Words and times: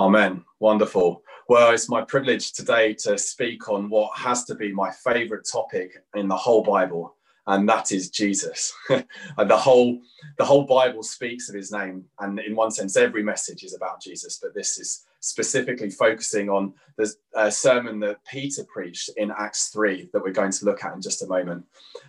Amen. 0.00 0.42
Wonderful. 0.60 1.22
Well, 1.46 1.72
it's 1.72 1.90
my 1.90 2.00
privilege 2.00 2.52
today 2.52 2.94
to 3.00 3.18
speak 3.18 3.68
on 3.68 3.90
what 3.90 4.16
has 4.16 4.44
to 4.44 4.54
be 4.54 4.72
my 4.72 4.90
favorite 4.90 5.46
topic 5.46 6.02
in 6.14 6.26
the 6.26 6.36
whole 6.36 6.64
Bible, 6.64 7.16
and 7.46 7.68
that 7.68 7.92
is 7.92 8.08
Jesus. 8.08 8.72
and 8.88 9.50
the 9.50 9.58
whole 9.58 10.00
the 10.38 10.44
whole 10.46 10.64
Bible 10.64 11.02
speaks 11.02 11.50
of 11.50 11.54
his 11.54 11.70
name, 11.70 12.06
and 12.18 12.40
in 12.40 12.56
one 12.56 12.70
sense, 12.70 12.96
every 12.96 13.22
message 13.22 13.62
is 13.62 13.74
about 13.74 14.00
Jesus, 14.00 14.38
but 14.42 14.54
this 14.54 14.78
is 14.78 15.04
specifically 15.20 15.90
focusing 15.90 16.48
on 16.48 16.72
the 16.96 17.12
uh, 17.36 17.50
sermon 17.50 18.00
that 18.00 18.24
Peter 18.24 18.64
preached 18.72 19.10
in 19.18 19.30
Acts 19.36 19.68
3 19.68 20.08
that 20.14 20.22
we're 20.22 20.32
going 20.32 20.52
to 20.52 20.64
look 20.64 20.82
at 20.82 20.94
in 20.94 21.02
just 21.02 21.22
a 21.22 21.26
moment. 21.26 21.62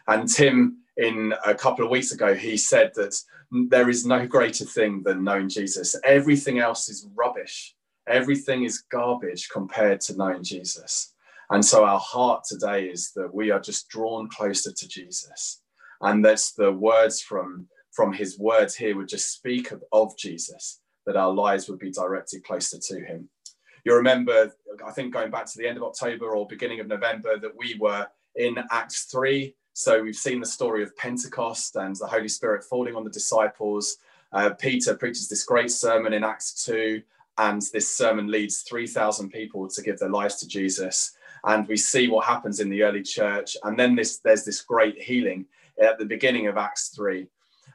And 0.08 0.30
Tim, 0.30 0.78
in 0.96 1.34
a 1.46 1.54
couple 1.54 1.84
of 1.84 1.92
weeks 1.92 2.14
ago, 2.14 2.36
he 2.36 2.56
said 2.56 2.94
that 2.96 3.22
there 3.52 3.90
is 3.90 4.06
no 4.06 4.26
greater 4.26 4.64
thing 4.64 5.04
than 5.04 5.26
knowing 5.26 5.50
Jesus. 5.50 5.94
Everything 6.06 6.60
else 6.60 6.88
is 6.88 7.06
rubbish 7.16 7.76
Everything 8.08 8.64
is 8.64 8.84
garbage 8.92 9.50
compared 9.50 10.02
to 10.02 10.18
knowing 10.18 10.44
Jesus. 10.44 11.14
And 11.50 11.64
so 11.64 11.84
our 11.84 12.00
heart 12.00 12.44
today 12.46 12.86
is 12.86 13.12
that 13.16 13.34
we 13.34 13.52
are 13.52 13.60
just 13.60 13.90
drawn 13.90 14.30
closer 14.30 14.72
to 14.72 14.88
Jesus. 14.88 15.62
And 16.00 16.24
that's 16.24 16.54
the 16.54 16.72
words 16.72 17.22
from, 17.22 17.68
from 17.92 18.14
his 18.14 18.40
words 18.40 18.76
here 18.76 18.96
would 18.96 19.10
just 19.10 19.34
speak 19.34 19.72
of, 19.72 19.84
of 19.92 20.18
Jesus, 20.18 20.80
that 21.06 21.18
our 21.18 21.32
lives 21.32 21.70
would 21.70 21.80
be 21.80 21.92
directed 21.92 22.44
closer 22.44 22.80
to 22.80 23.06
him. 23.06 23.30
You 23.84 23.96
remember, 23.96 24.54
I 24.86 24.92
think 24.92 25.14
going 25.14 25.32
back 25.32 25.46
to 25.46 25.58
the 25.58 25.68
end 25.68 25.78
of 25.78 25.84
October 25.84 26.36
or 26.36 26.48
beginning 26.48 26.80
of 26.80 26.88
November, 26.88 27.38
that 27.38 27.56
we 27.58 27.76
were 27.80 28.08
in 28.36 28.58
Acts 28.72 29.06
3. 29.06 29.54
So 29.74 30.02
we've 30.02 30.16
seen 30.16 30.40
the 30.40 30.46
story 30.46 30.84
of 30.84 30.96
Pentecost 30.96 31.76
and 31.76 31.96
the 31.96 32.08
Holy 32.08 32.28
Spirit 32.28 32.64
falling 32.64 32.96
on 32.96 33.04
the 33.04 33.10
disciples. 33.10 33.98
Uh, 34.32 34.52
Peter 34.52 34.96
preaches 34.96 35.28
this 35.28 35.44
great 35.44 35.72
sermon 35.72 36.14
in 36.14 36.24
Acts 36.24 36.66
2 36.66 37.02
and 37.38 37.62
this 37.74 37.96
sermon 37.96 38.30
leads 38.30 38.62
3,000 38.62 39.30
people 39.30 39.68
to 39.68 39.82
give 39.82 40.00
their 40.00 40.10
lives 40.10 40.36
to 40.38 40.48
Jesus. 40.48 41.14
And 41.44 41.68
we 41.68 41.78
see 41.78 42.08
what 42.08 42.26
happens 42.26 42.60
in 42.60 42.70
the 42.70 42.84
early 42.84 43.02
church. 43.02 43.58
And 43.64 43.80
then 43.80 43.96
this, 43.96 44.20
there's 44.20 44.46
this 44.46 44.62
great 44.62 45.02
healing 45.02 45.46
at 45.82 45.98
the 45.98 46.06
beginning 46.06 46.48
of 46.48 46.58
Acts 46.58 46.90
3. 46.90 47.28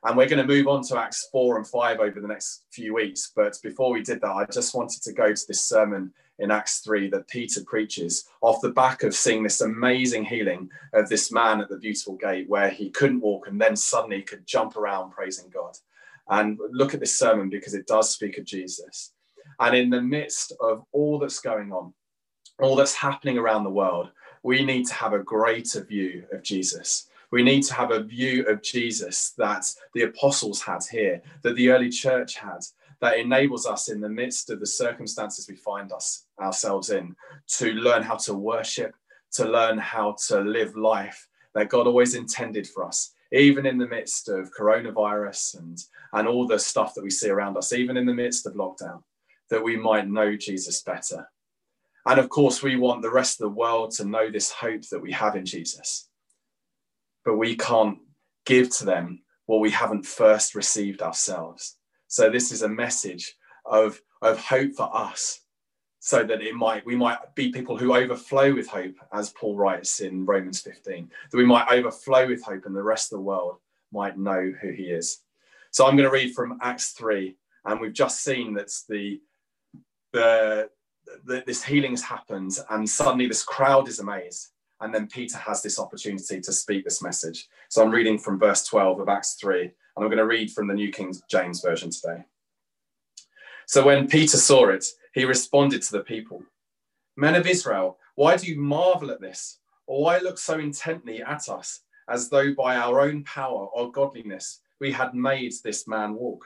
And 0.05 0.17
we're 0.17 0.29
going 0.29 0.47
to 0.47 0.47
move 0.47 0.69
on 0.69 0.83
to 0.85 0.99
Acts 0.99 1.29
4 1.33 1.57
and 1.57 1.67
5 1.67 2.01
over 2.01 2.21
the 2.21 2.29
next 2.29 2.65
few 2.71 2.95
weeks. 2.95 3.33
But 3.35 3.59
before 3.63 3.93
we 3.93 4.03
did 4.03 4.21
that, 4.21 4.31
I 4.31 4.45
just 4.45 4.75
wanted 4.75 5.03
to 5.03 5.13
go 5.13 5.33
to 5.33 5.47
this 5.49 5.63
sermon 5.63 6.13
in 6.39 6.51
Acts 6.51 6.81
3 6.81 7.09
that 7.11 7.29
Peter 7.29 7.63
preaches 7.65 8.29
off 8.43 8.61
the 8.61 8.71
back 8.71 9.03
of 9.03 9.15
seeing 9.15 9.43
this 9.43 9.63
amazing 9.63 10.25
healing 10.25 10.69
of 10.93 11.09
this 11.09 11.33
man 11.33 11.61
at 11.61 11.69
the 11.69 11.79
beautiful 11.79 12.15
gate 12.15 12.49
where 12.49 12.69
he 12.69 12.91
couldn't 12.91 13.21
walk 13.21 13.49
and 13.49 13.61
then 13.61 13.75
suddenly 13.75 14.23
could 14.23 14.47
jump 14.47 14.77
around 14.77 15.11
praising 15.11 15.51
God. 15.51 15.77
And 16.29 16.59
look 16.71 16.93
at 16.93 17.01
this 17.01 17.19
sermon 17.19 17.49
because 17.49 17.75
it 17.75 17.87
does 17.87 18.11
speak 18.11 18.37
of 18.39 18.45
Jesus. 18.45 19.13
And 19.61 19.75
in 19.75 19.91
the 19.91 20.03
midst 20.03 20.53
of 20.61 20.85
all 20.93 21.19
that's 21.19 21.41
going 21.41 21.73
on, 21.73 21.95
all 22.61 22.77
that's 22.77 22.95
happening 22.95 23.39
around 23.39 23.65
the 23.65 23.71
world, 23.71 24.11
we 24.43 24.65
need 24.65 24.87
to 24.87 24.95
have 24.95 25.13
a 25.13 25.19
greater 25.19 25.85
view 25.85 26.25
of 26.33 26.43
Jesus. 26.43 27.09
We 27.31 27.43
need 27.43 27.63
to 27.65 27.75
have 27.75 27.91
a 27.91 28.03
view 28.03 28.47
of 28.47 28.63
Jesus 28.63 29.31
that 29.39 29.67
the 29.95 30.03
apostles 30.03 30.63
had 30.63 30.81
here, 30.91 31.23
that 31.43 31.57
the 31.57 31.71
early 31.71 31.89
church 31.89 32.37
had, 32.37 32.61
that 33.01 33.19
enables 33.19 33.67
us 33.67 33.89
in 33.89 34.01
the 34.01 34.09
midst 34.09 34.51
of 34.51 34.61
the 34.61 34.67
circumstances 34.67 35.49
we 35.49 35.57
find 35.57 35.93
us 35.93 36.27
ourselves 36.41 36.91
in 36.91 37.17
to 37.49 37.73
learn 37.73 38.03
how 38.03 38.17
to 38.17 38.35
worship, 38.35 38.95
to 39.33 39.45
learn 39.45 39.79
how 39.79 40.17
to 40.29 40.41
live 40.41 40.77
life 40.77 41.29
that 41.55 41.69
God 41.69 41.87
always 41.87 42.15
intended 42.15 42.69
for 42.69 42.85
us, 42.85 43.15
even 43.33 43.67
in 43.67 43.79
the 43.79 43.89
midst 43.89 44.29
of 44.29 44.53
coronavirus 44.55 45.59
and, 45.59 45.83
and 46.13 46.29
all 46.29 46.47
the 46.47 46.59
stuff 46.59 46.95
that 46.95 47.03
we 47.03 47.11
see 47.11 47.31
around 47.31 47.57
us, 47.57 47.73
even 47.73 47.97
in 47.97 48.07
the 48.07 48.15
midst 48.15 48.47
of 48.47 48.55
lockdown 48.55 49.03
that 49.51 49.63
we 49.63 49.77
might 49.77 50.09
know 50.09 50.37
Jesus 50.37 50.83
better. 50.83 51.29
And 52.07 52.21
of 52.21 52.29
course, 52.29 52.63
we 52.63 52.77
want 52.77 53.03
the 53.03 53.11
rest 53.11 53.41
of 53.41 53.45
the 53.45 53.57
world 53.57 53.91
to 53.93 54.05
know 54.05 54.31
this 54.31 54.53
hope 54.53 54.83
that 54.91 55.03
we 55.03 55.13
have 55.13 55.35
in 55.35 55.45
Jesus. 55.45 56.09
But 57.25 57.37
we 57.37 57.57
can't 57.57 57.99
give 58.45 58.71
to 58.77 58.85
them 58.85 59.23
what 59.47 59.61
we 59.61 59.71
haven't 59.71 60.07
first 60.07 60.55
received 60.55 61.03
ourselves. 61.03 61.77
So 62.07 62.31
this 62.31 62.53
is 62.53 62.63
a 62.63 62.69
message 62.69 63.35
of, 63.65 64.01
of 64.23 64.39
hope 64.39 64.75
for 64.75 64.95
us, 64.97 65.41
so 65.99 66.23
that 66.23 66.41
it 66.41 66.55
might 66.55 66.87
we 66.87 66.95
might 66.95 67.19
be 67.35 67.51
people 67.51 67.77
who 67.77 67.97
overflow 67.97 68.55
with 68.55 68.69
hope, 68.69 68.95
as 69.13 69.31
Paul 69.31 69.57
writes 69.57 70.01
in 70.01 70.25
Romans 70.25 70.61
15, 70.61 71.11
that 71.31 71.37
we 71.37 71.45
might 71.45 71.73
overflow 71.73 72.29
with 72.29 72.45
hope 72.45 72.67
and 72.67 72.77
the 72.77 72.83
rest 72.83 73.13
of 73.13 73.19
the 73.19 73.25
world 73.25 73.57
might 73.93 74.17
know 74.17 74.53
who 74.61 74.71
he 74.71 74.85
is. 74.85 75.23
So 75.73 75.85
I'm 75.85 75.97
going 75.97 76.09
to 76.09 76.15
read 76.15 76.35
from 76.35 76.59
Acts 76.63 76.91
3, 76.93 77.37
and 77.65 77.81
we've 77.81 77.93
just 77.93 78.23
seen 78.23 78.55
that 78.55 78.71
the 78.89 79.21
the, 80.17 80.71
the, 81.25 81.45
this 81.47 81.63
healing 81.63 81.91
has 81.91 82.03
happened, 82.03 82.59
and 82.71 82.89
suddenly 82.89 83.27
this 83.27 83.43
crowd 83.43 83.87
is 83.87 83.99
amazed. 83.99 84.49
And 84.81 84.95
then 84.95 85.07
Peter 85.07 85.39
has 85.39 85.63
this 85.63 85.79
opportunity 85.79 86.41
to 86.41 86.53
speak 86.53 86.85
this 86.85 87.03
message. 87.03 87.49
So 87.69 87.83
I'm 87.83 87.91
reading 87.91 88.19
from 88.19 88.39
verse 88.39 88.65
12 88.65 89.01
of 89.01 89.09
Acts 89.09 89.35
3, 89.35 89.63
and 89.63 89.73
I'm 89.99 90.07
going 90.07 90.17
to 90.17 90.27
read 90.27 90.51
from 90.51 90.69
the 90.69 90.75
New 90.75 90.91
King 90.91 91.15
James 91.31 91.61
Version 91.61 91.91
today. 91.91 92.25
So 93.67 93.85
when 93.85 94.09
Peter 94.09 94.37
saw 94.37 94.69
it, 94.69 94.87
he 95.13 95.25
responded 95.25 95.83
to 95.83 95.93
the 95.93 96.05
people 96.05 96.43
Men 97.17 97.35
of 97.35 97.47
Israel, 97.47 97.99
why 98.15 98.37
do 98.37 98.47
you 98.47 98.61
marvel 98.61 99.11
at 99.11 99.21
this? 99.21 99.59
Or 99.87 100.03
why 100.03 100.19
look 100.19 100.39
so 100.39 100.59
intently 100.59 101.23
at 101.23 101.49
us, 101.49 101.81
as 102.09 102.29
though 102.29 102.55
by 102.55 102.77
our 102.77 103.01
own 103.01 103.25
power 103.25 103.67
or 103.67 103.93
godliness 103.93 104.61
we 104.81 104.93
had 104.93 105.15
made 105.15 105.53
this 105.63 105.87
man 105.89 106.15
walk? 106.15 106.45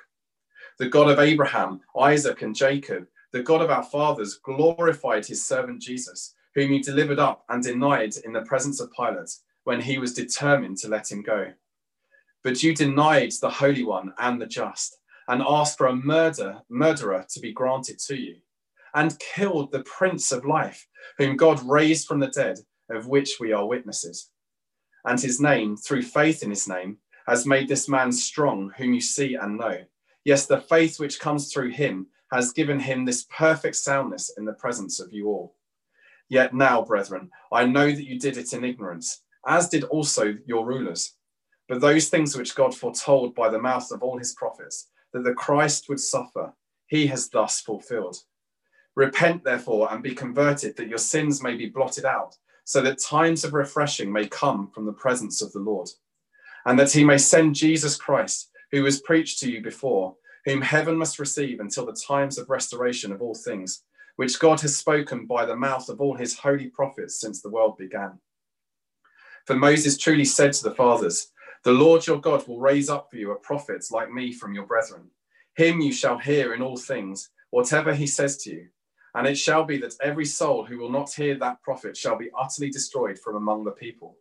The 0.78 0.88
God 0.88 1.10
of 1.10 1.19
Abraham, 1.19 1.80
Isaac, 1.98 2.42
and 2.42 2.54
Jacob, 2.54 3.06
the 3.32 3.42
God 3.42 3.62
of 3.62 3.70
our 3.70 3.82
fathers 3.82 4.41
glorified 4.42 5.26
his 5.26 5.44
servant 5.44 5.80
Jesus, 5.80 6.34
whom 6.54 6.70
he 6.70 6.80
delivered 6.80 7.18
up 7.18 7.44
and 7.48 7.62
denied 7.62 8.14
in 8.24 8.32
the 8.32 8.42
presence 8.42 8.80
of 8.80 8.92
Pilate 8.92 9.30
when 9.64 9.80
he 9.80 9.98
was 9.98 10.14
determined 10.14 10.78
to 10.78 10.88
let 10.88 11.10
him 11.10 11.22
go. 11.22 11.52
But 12.42 12.62
you 12.62 12.74
denied 12.74 13.32
the 13.41 13.50
Holy 13.50 13.84
One 13.84 14.12
and 14.18 14.41
the 14.41 14.46
just, 14.46 14.98
and 15.28 15.42
asked 15.42 15.78
for 15.78 15.86
a 15.86 15.94
murder, 15.94 16.60
murderer 16.68 17.24
to 17.30 17.41
be 17.41 17.52
granted 17.52 17.98
to 18.06 18.16
you, 18.16 18.36
and 18.94 19.18
killed 19.20 19.70
the 19.70 19.84
Prince 19.84 20.32
of 20.32 20.44
Life, 20.44 20.88
whom 21.18 21.36
God 21.36 21.62
raised 21.68 22.08
from 22.08 22.18
the 22.18 22.28
dead, 22.28 22.58
of 22.91 23.06
which 23.06 23.36
we 23.38 23.52
are 23.52 23.66
witnesses. 23.66 24.30
And 25.04 25.20
his 25.20 25.41
name, 25.41 25.76
through 25.76 26.02
faith 26.02 26.42
in 26.42 26.50
his 26.50 26.66
name, 26.66 26.98
has 27.26 27.47
made 27.47 27.68
this 27.68 27.88
man 27.88 28.10
strong, 28.10 28.72
whom 28.76 28.92
you 28.92 29.00
see 29.00 29.34
and 29.34 29.56
know. 29.56 29.84
Yes, 30.24 30.47
the 30.47 30.60
faith 30.60 30.98
which 30.98 31.20
comes 31.20 31.52
through 31.52 31.70
him 31.70 32.08
has 32.32 32.52
given 32.52 32.78
him 32.78 33.04
this 33.04 33.26
perfect 33.36 33.76
soundness 33.76 34.32
in 34.38 34.44
the 34.44 34.52
presence 34.52 35.00
of 35.00 35.12
you 35.12 35.28
all. 35.28 35.54
Yet 36.28 36.54
now, 36.54 36.82
brethren, 36.82 37.30
I 37.52 37.66
know 37.66 37.86
that 37.86 38.06
you 38.06 38.18
did 38.18 38.36
it 38.36 38.52
in 38.52 38.64
ignorance, 38.64 39.22
as 39.46 39.68
did 39.68 39.84
also 39.84 40.36
your 40.46 40.64
rulers. 40.64 41.16
But 41.68 41.80
those 41.80 42.08
things 42.08 42.36
which 42.36 42.54
God 42.54 42.74
foretold 42.74 43.34
by 43.34 43.48
the 43.48 43.58
mouth 43.58 43.91
of 43.91 44.02
all 44.02 44.18
his 44.18 44.34
prophets, 44.34 44.88
that 45.12 45.24
the 45.24 45.34
Christ 45.34 45.88
would 45.88 46.00
suffer, 46.00 46.52
he 46.86 47.06
has 47.08 47.28
thus 47.28 47.60
fulfilled. 47.60 48.18
Repent, 48.94 49.42
therefore, 49.44 49.92
and 49.92 50.02
be 50.02 50.14
converted, 50.14 50.76
that 50.76 50.88
your 50.88 50.98
sins 50.98 51.42
may 51.42 51.56
be 51.56 51.66
blotted 51.66 52.04
out, 52.04 52.36
so 52.64 52.80
that 52.82 53.00
times 53.00 53.44
of 53.44 53.54
refreshing 53.54 54.12
may 54.12 54.26
come 54.26 54.70
from 54.72 54.86
the 54.86 54.92
presence 54.92 55.42
of 55.42 55.52
the 55.52 55.58
Lord, 55.58 55.88
and 56.66 56.78
that 56.78 56.92
he 56.92 57.04
may 57.04 57.18
send 57.18 57.54
Jesus 57.56 57.97
Christ, 57.97 58.50
who 58.70 58.82
was 58.82 59.00
preached 59.00 59.41
to 59.41 59.50
you 59.50 59.60
before 59.60 60.14
whom 60.44 60.62
heaven 60.62 60.96
must 60.96 61.18
receive 61.18 61.60
until 61.60 61.86
the 61.86 62.00
times 62.06 62.38
of 62.38 62.50
restoration 62.50 63.12
of 63.12 63.20
all 63.20 63.34
things, 63.34 63.84
which 64.16 64.38
God 64.38 64.60
has 64.60 64.76
spoken 64.76 65.26
by 65.26 65.44
the 65.44 65.56
mouth 65.56 65.88
of 65.88 66.00
all 66.00 66.16
his 66.16 66.38
holy 66.38 66.68
prophets 66.68 67.20
since 67.20 67.40
the 67.40 67.50
world 67.50 67.76
began. 67.78 68.18
For 69.46 69.54
Moses 69.54 69.98
truly 69.98 70.24
said 70.24 70.52
to 70.54 70.64
the 70.64 70.74
fathers, 70.74 71.32
The 71.64 71.72
Lord 71.72 72.06
your 72.06 72.20
God 72.20 72.46
will 72.46 72.60
raise 72.60 72.88
up 72.88 73.10
for 73.10 73.16
you 73.16 73.32
a 73.32 73.36
prophet 73.36 73.84
like 73.90 74.10
me 74.10 74.32
from 74.32 74.54
your 74.54 74.66
brethren. 74.66 75.10
Him 75.56 75.80
you 75.80 75.92
shall 75.92 76.18
hear 76.18 76.54
in 76.54 76.62
all 76.62 76.76
things, 76.76 77.30
whatever 77.50 77.94
he 77.94 78.06
says 78.06 78.36
to 78.38 78.50
you. 78.50 78.68
And 79.15 79.26
it 79.26 79.36
shall 79.36 79.65
be 79.65 79.78
that 79.78 79.97
every 80.03 80.24
soul 80.24 80.65
who 80.65 80.78
will 80.78 80.91
not 80.91 81.12
hear 81.12 81.34
that 81.36 81.62
prophet 81.62 81.97
shall 81.97 82.16
be 82.16 82.30
utterly 82.38 82.70
destroyed 82.70 83.18
from 83.18 83.36
among 83.36 83.65
the 83.65 83.72
people. 83.72 84.16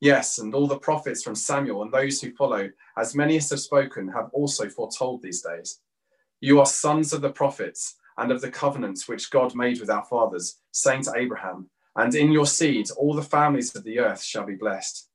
Yes, 0.00 0.38
and 0.38 0.54
all 0.54 0.66
the 0.66 0.78
prophets 0.78 1.22
from 1.22 1.34
Samuel 1.34 1.82
and 1.82 1.92
those 1.92 2.20
who 2.20 2.32
follow, 2.32 2.70
as 2.96 3.14
many 3.14 3.36
as 3.36 3.50
have 3.50 3.60
spoken, 3.60 4.08
have 4.08 4.30
also 4.32 4.68
foretold 4.68 5.20
these 5.20 5.42
days. 5.42 5.80
You 6.40 6.58
are 6.58 6.66
sons 6.66 7.12
of 7.12 7.20
the 7.20 7.30
prophets 7.30 7.96
and 8.16 8.32
of 8.32 8.40
the 8.40 8.50
covenants 8.50 9.08
which 9.08 9.30
God 9.30 9.54
made 9.54 9.78
with 9.78 9.90
our 9.90 10.04
fathers, 10.04 10.56
saying 10.72 11.02
to 11.02 11.14
Abraham, 11.16 11.68
And 11.96 12.14
in 12.14 12.32
your 12.32 12.46
seed 12.46 12.90
all 12.96 13.14
the 13.14 13.22
families 13.22 13.76
of 13.76 13.84
the 13.84 13.98
earth 13.98 14.22
shall 14.22 14.46
be 14.46 14.54
blessed. 14.54 15.08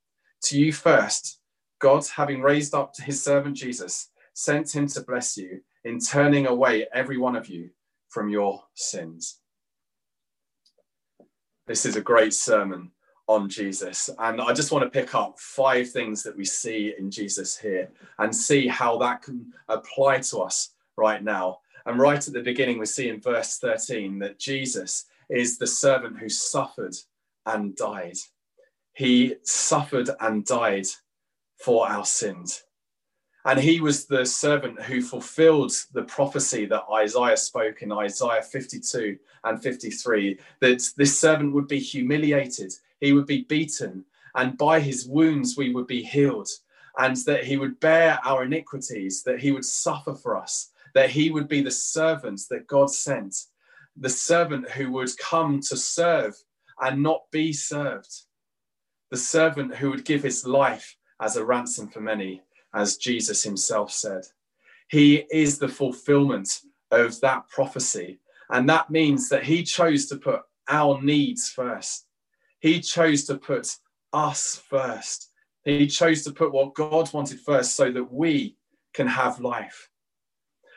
To 0.43 0.59
you 0.59 0.71
first, 0.71 1.39
God, 1.79 2.05
having 2.15 2.41
raised 2.41 2.75
up 2.75 2.95
his 2.97 3.23
servant 3.23 3.57
Jesus, 3.57 4.11
sent 4.33 4.75
him 4.75 4.85
to 4.87 5.01
bless 5.01 5.35
you 5.35 5.61
in 5.83 5.99
turning 5.99 6.45
away 6.45 6.85
every 6.93 7.17
one 7.17 7.35
of 7.35 7.47
you 7.47 7.71
from 8.09 8.29
your 8.29 8.63
sins. 8.75 9.39
This 11.65 11.87
is 11.87 11.95
a 11.95 12.01
great 12.01 12.33
sermon 12.33 12.91
on 13.27 13.49
Jesus. 13.49 14.09
And 14.19 14.39
I 14.41 14.53
just 14.53 14.71
want 14.71 14.83
to 14.83 14.99
pick 14.99 15.15
up 15.15 15.39
five 15.39 15.89
things 15.89 16.23
that 16.23 16.37
we 16.37 16.45
see 16.45 16.93
in 16.97 17.09
Jesus 17.09 17.57
here 17.57 17.89
and 18.19 18.35
see 18.35 18.67
how 18.67 18.97
that 18.99 19.21
can 19.21 19.51
apply 19.67 20.19
to 20.19 20.39
us 20.39 20.71
right 20.95 21.23
now. 21.23 21.59
And 21.85 21.99
right 21.99 22.25
at 22.25 22.33
the 22.33 22.41
beginning, 22.41 22.79
we 22.79 22.85
see 22.85 23.09
in 23.09 23.21
verse 23.21 23.57
13 23.57 24.19
that 24.19 24.39
Jesus 24.39 25.05
is 25.29 25.57
the 25.57 25.67
servant 25.67 26.17
who 26.19 26.29
suffered 26.29 26.95
and 27.45 27.75
died. 27.75 28.17
He 28.93 29.35
suffered 29.43 30.09
and 30.19 30.45
died 30.45 30.87
for 31.57 31.87
our 31.87 32.05
sins. 32.05 32.63
And 33.45 33.59
he 33.59 33.79
was 33.79 34.05
the 34.05 34.25
servant 34.25 34.81
who 34.81 35.03
fulfilled 35.03 35.71
the 35.93 36.03
prophecy 36.03 36.65
that 36.65 36.85
Isaiah 36.91 37.37
spoke 37.37 37.83
in 37.83 37.91
Isaiah 37.91 38.41
52 38.41 39.17
and 39.43 39.61
53 39.61 40.39
that 40.61 40.89
this 40.97 41.19
servant 41.19 41.53
would 41.53 41.67
be 41.67 41.77
humiliated, 41.77 42.73
he 43.05 43.13
would 43.13 43.27
be 43.27 43.43
beaten, 43.43 44.03
and 44.35 44.57
by 44.57 44.79
his 44.79 45.07
wounds 45.07 45.55
we 45.55 45.73
would 45.73 45.87
be 45.87 46.03
healed, 46.03 46.49
and 46.97 47.15
that 47.25 47.43
he 47.43 47.57
would 47.57 47.79
bear 47.79 48.19
our 48.25 48.43
iniquities, 48.43 49.23
that 49.23 49.39
he 49.39 49.51
would 49.51 49.65
suffer 49.65 50.13
for 50.13 50.35
us, 50.37 50.71
that 50.93 51.09
he 51.09 51.29
would 51.29 51.47
be 51.47 51.61
the 51.61 51.71
servant 51.71 52.41
that 52.49 52.67
God 52.67 52.89
sent, 52.89 53.35
the 53.95 54.09
servant 54.09 54.69
who 54.71 54.91
would 54.91 55.17
come 55.17 55.61
to 55.61 55.77
serve 55.77 56.35
and 56.81 57.01
not 57.01 57.23
be 57.31 57.53
served, 57.53 58.23
the 59.11 59.17
servant 59.17 59.75
who 59.75 59.89
would 59.91 60.05
give 60.05 60.23
his 60.23 60.45
life 60.45 60.97
as 61.21 61.37
a 61.37 61.45
ransom 61.45 61.87
for 61.87 62.01
many 62.01 62.43
as 62.73 62.97
Jesus 62.97 63.43
himself 63.43 63.91
said. 63.91 64.23
He 64.89 65.25
is 65.31 65.57
the 65.57 65.69
fulfillment 65.69 66.61
of 66.91 67.19
that 67.21 67.47
prophecy. 67.49 68.19
And 68.49 68.69
that 68.69 68.89
means 68.89 69.29
that 69.29 69.43
he 69.43 69.63
chose 69.63 70.05
to 70.07 70.17
put 70.17 70.41
our 70.69 71.01
needs 71.01 71.49
first. 71.49 72.04
He 72.65 72.79
chose 72.79 73.25
to 73.25 73.37
put 73.37 73.75
us 74.11 74.59
first. 74.67 75.29
He 75.65 75.85
chose 75.85 76.23
to 76.23 76.31
put 76.31 76.51
what 76.51 76.73
God 76.73 77.13
wanted 77.13 77.39
first 77.39 77.75
so 77.75 77.91
that 77.91 78.11
we 78.11 78.57
can 78.91 79.05
have 79.05 79.39
life. 79.39 79.91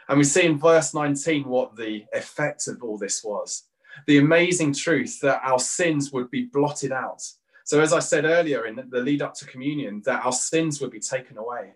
And 0.07 0.19
we 0.19 0.25
see 0.25 0.45
in 0.45 0.59
verse 0.59 0.93
19 0.93 1.45
what 1.45 1.77
the 1.77 2.05
effect 2.13 2.69
of 2.69 2.83
all 2.83 2.99
this 2.99 3.25
was 3.25 3.65
the 4.07 4.19
amazing 4.19 4.75
truth 4.75 5.19
that 5.23 5.41
our 5.43 5.59
sins 5.59 6.13
would 6.13 6.31
be 6.31 6.45
blotted 6.45 6.93
out. 6.93 7.23
So, 7.65 7.81
as 7.81 7.95
I 7.95 8.01
said 8.01 8.27
earlier 8.27 8.67
in 8.67 8.77
the 8.91 9.01
lead 9.01 9.23
up 9.23 9.33
to 9.37 9.47
communion, 9.47 10.03
that 10.05 10.27
our 10.27 10.33
sins 10.33 10.83
would 10.83 10.91
be 10.91 11.01
taken 11.01 11.39
away. 11.39 11.73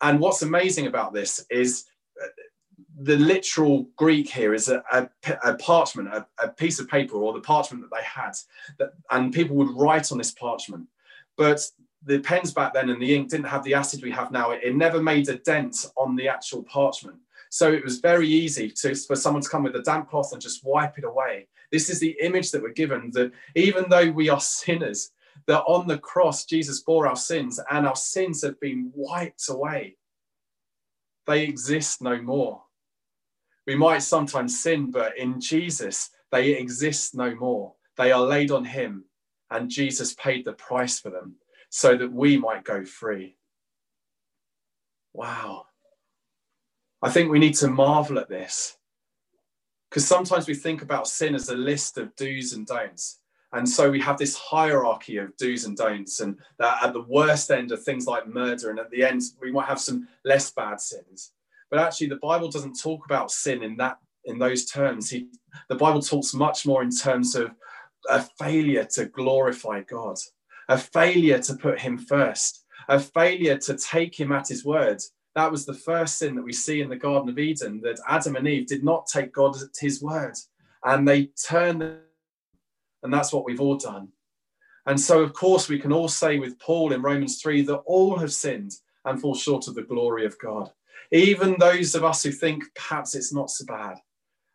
And 0.00 0.18
what's 0.18 0.42
amazing 0.42 0.88
about 0.88 1.12
this 1.12 1.46
is 1.48 1.84
the 3.00 3.16
literal 3.16 3.88
Greek 3.96 4.28
here 4.28 4.54
is 4.54 4.68
a, 4.68 4.82
a, 4.92 5.08
a 5.44 5.54
parchment, 5.56 6.08
a, 6.08 6.26
a, 6.42 6.48
piece 6.48 6.80
of 6.80 6.88
paper, 6.88 7.16
or 7.16 7.32
the 7.32 7.40
parchment 7.40 7.82
that 7.82 7.96
they 7.96 8.04
had, 8.04 8.32
that, 8.78 8.90
and 9.10 9.32
people 9.32 9.56
would 9.56 9.76
write 9.76 10.10
on 10.10 10.18
this 10.18 10.32
parchment. 10.32 10.86
But 11.36 11.60
the 12.04 12.18
pens 12.18 12.52
back 12.52 12.74
then 12.74 12.90
and 12.90 13.00
the 13.00 13.14
ink 13.14 13.30
didn't 13.30 13.46
have 13.46 13.62
the 13.62 13.74
acid 13.74 14.02
we 14.02 14.10
have 14.10 14.32
now. 14.32 14.50
It, 14.50 14.62
it 14.64 14.74
never 14.74 15.00
made 15.00 15.28
a 15.28 15.36
dent 15.36 15.76
on 15.96 16.16
the 16.16 16.28
actual 16.28 16.64
parchment. 16.64 17.18
So 17.50 17.72
it 17.72 17.84
was 17.84 18.00
very 18.00 18.28
easy 18.28 18.70
to, 18.70 18.94
for 18.94 19.16
someone 19.16 19.42
to 19.42 19.48
come 19.48 19.62
with 19.62 19.76
a 19.76 19.82
damp 19.82 20.10
cloth 20.10 20.32
and 20.32 20.42
just 20.42 20.64
wipe 20.64 20.98
it 20.98 21.04
away. 21.04 21.46
This 21.70 21.88
is 21.88 22.00
the 22.00 22.16
image 22.20 22.50
that 22.50 22.62
we're 22.62 22.72
given 22.72 23.10
that 23.12 23.32
even 23.54 23.84
though 23.88 24.10
we 24.10 24.28
are 24.28 24.40
sinners, 24.40 25.12
that 25.46 25.62
on 25.62 25.86
the 25.86 25.98
cross, 25.98 26.44
Jesus 26.44 26.80
bore 26.80 27.06
our 27.06 27.16
sins 27.16 27.60
and 27.70 27.86
our 27.86 27.96
sins 27.96 28.42
have 28.42 28.58
been 28.60 28.90
wiped 28.94 29.48
away. 29.48 29.96
They 31.26 31.44
exist 31.44 32.02
no 32.02 32.20
more. 32.20 32.62
We 33.68 33.76
might 33.76 33.98
sometimes 33.98 34.58
sin, 34.58 34.90
but 34.90 35.18
in 35.18 35.42
Jesus, 35.42 36.08
they 36.32 36.52
exist 36.52 37.14
no 37.14 37.34
more. 37.34 37.74
They 37.98 38.12
are 38.12 38.22
laid 38.22 38.50
on 38.50 38.64
Him, 38.64 39.04
and 39.50 39.68
Jesus 39.68 40.14
paid 40.14 40.46
the 40.46 40.54
price 40.54 40.98
for 40.98 41.10
them 41.10 41.34
so 41.68 41.94
that 41.94 42.10
we 42.10 42.38
might 42.38 42.64
go 42.64 42.86
free. 42.86 43.36
Wow. 45.12 45.66
I 47.02 47.10
think 47.10 47.30
we 47.30 47.38
need 47.38 47.56
to 47.56 47.68
marvel 47.68 48.18
at 48.18 48.30
this 48.30 48.78
because 49.90 50.06
sometimes 50.06 50.48
we 50.48 50.54
think 50.54 50.80
about 50.80 51.06
sin 51.06 51.34
as 51.34 51.50
a 51.50 51.54
list 51.54 51.98
of 51.98 52.16
do's 52.16 52.54
and 52.54 52.66
don'ts. 52.66 53.20
And 53.52 53.68
so 53.68 53.90
we 53.90 54.00
have 54.00 54.16
this 54.16 54.34
hierarchy 54.34 55.18
of 55.18 55.36
do's 55.36 55.66
and 55.66 55.76
don'ts, 55.76 56.20
and 56.20 56.38
that 56.58 56.82
at 56.82 56.94
the 56.94 57.04
worst 57.06 57.50
end 57.50 57.70
of 57.70 57.82
things 57.82 58.06
like 58.06 58.26
murder, 58.26 58.70
and 58.70 58.78
at 58.78 58.90
the 58.90 59.04
end 59.04 59.20
we 59.42 59.52
might 59.52 59.68
have 59.68 59.78
some 59.78 60.08
less 60.24 60.50
bad 60.52 60.80
sins. 60.80 61.32
But 61.70 61.80
actually, 61.80 62.08
the 62.08 62.16
Bible 62.16 62.50
doesn't 62.50 62.80
talk 62.80 63.04
about 63.04 63.30
sin 63.30 63.62
in 63.62 63.76
that 63.76 63.98
in 64.24 64.38
those 64.38 64.66
terms. 64.66 65.10
He, 65.10 65.28
the 65.68 65.74
Bible 65.74 66.02
talks 66.02 66.34
much 66.34 66.66
more 66.66 66.82
in 66.82 66.90
terms 66.90 67.34
of 67.34 67.50
a 68.08 68.22
failure 68.38 68.84
to 68.92 69.06
glorify 69.06 69.82
God, 69.82 70.16
a 70.68 70.78
failure 70.78 71.38
to 71.40 71.54
put 71.56 71.80
Him 71.80 71.98
first, 71.98 72.64
a 72.88 72.98
failure 72.98 73.58
to 73.58 73.76
take 73.76 74.18
Him 74.18 74.32
at 74.32 74.48
His 74.48 74.64
word. 74.64 75.00
That 75.34 75.50
was 75.50 75.64
the 75.64 75.74
first 75.74 76.18
sin 76.18 76.34
that 76.34 76.44
we 76.44 76.52
see 76.52 76.80
in 76.80 76.88
the 76.88 76.96
Garden 76.96 77.28
of 77.28 77.38
Eden 77.38 77.80
that 77.82 78.00
Adam 78.08 78.36
and 78.36 78.48
Eve 78.48 78.66
did 78.66 78.82
not 78.82 79.06
take 79.06 79.32
God 79.32 79.56
at 79.56 79.76
His 79.78 80.02
word, 80.02 80.34
and 80.84 81.06
they 81.06 81.30
turned 81.46 82.00
and 83.02 83.12
that's 83.12 83.32
what 83.32 83.44
we've 83.44 83.60
all 83.60 83.76
done. 83.76 84.08
And 84.86 84.98
so, 84.98 85.20
of 85.20 85.32
course, 85.34 85.68
we 85.68 85.78
can 85.78 85.92
all 85.92 86.08
say 86.08 86.38
with 86.38 86.58
Paul 86.58 86.92
in 86.92 87.02
Romans 87.02 87.40
3 87.40 87.62
that 87.62 87.76
all 87.78 88.16
have 88.18 88.32
sinned 88.32 88.72
and 89.04 89.20
fall 89.20 89.34
short 89.34 89.68
of 89.68 89.74
the 89.74 89.82
glory 89.82 90.24
of 90.24 90.38
God. 90.38 90.70
Even 91.10 91.56
those 91.58 91.94
of 91.94 92.04
us 92.04 92.22
who 92.22 92.30
think 92.30 92.64
perhaps 92.74 93.14
it's 93.14 93.32
not 93.32 93.50
so 93.50 93.64
bad. 93.64 93.96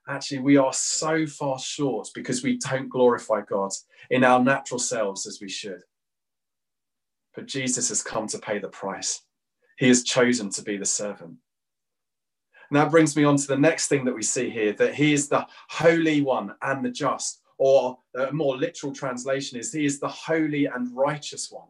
Actually, 0.07 0.39
we 0.39 0.57
are 0.57 0.73
so 0.73 1.25
far 1.25 1.57
short 1.57 2.09
because 2.13 2.44
we 2.44 2.57
don't 2.57 2.89
glorify 2.89 3.41
God 3.41 3.71
in 4.09 4.23
our 4.23 4.44
natural 4.44 4.79
selves 4.79 5.25
as 5.25 5.39
we 5.41 5.50
should. 5.50 5.81
But 7.33 7.47
Jesus 7.47 7.89
has 7.89 8.03
come 8.03 8.27
to 8.27 8.38
pay 8.38 8.59
the 8.59 8.67
price. 8.67 9.21
He 9.77 9.88
has 9.88 10.03
chosen 10.03 10.50
to 10.51 10.61
be 10.61 10.77
the 10.77 10.85
servant. 10.85 11.35
And 12.69 12.79
that 12.79 12.91
brings 12.91 13.15
me 13.15 13.23
on 13.23 13.38
to 13.38 13.47
the 13.47 13.57
next 13.57 13.88
thing 13.88 14.05
that 14.05 14.15
we 14.15 14.23
see 14.23 14.50
here 14.50 14.73
that 14.73 14.94
he 14.94 15.13
is 15.13 15.29
the 15.29 15.45
holy 15.69 16.21
one 16.21 16.53
and 16.61 16.83
the 16.83 16.91
just 16.91 17.41
or 17.57 17.97
a 18.15 18.31
more 18.31 18.57
literal 18.57 18.94
translation 18.94 19.59
is 19.59 19.71
he 19.71 19.85
is 19.85 20.00
the 20.00 20.07
holy 20.07 20.65
and 20.65 20.95
righteous 20.95 21.51
one 21.51 21.67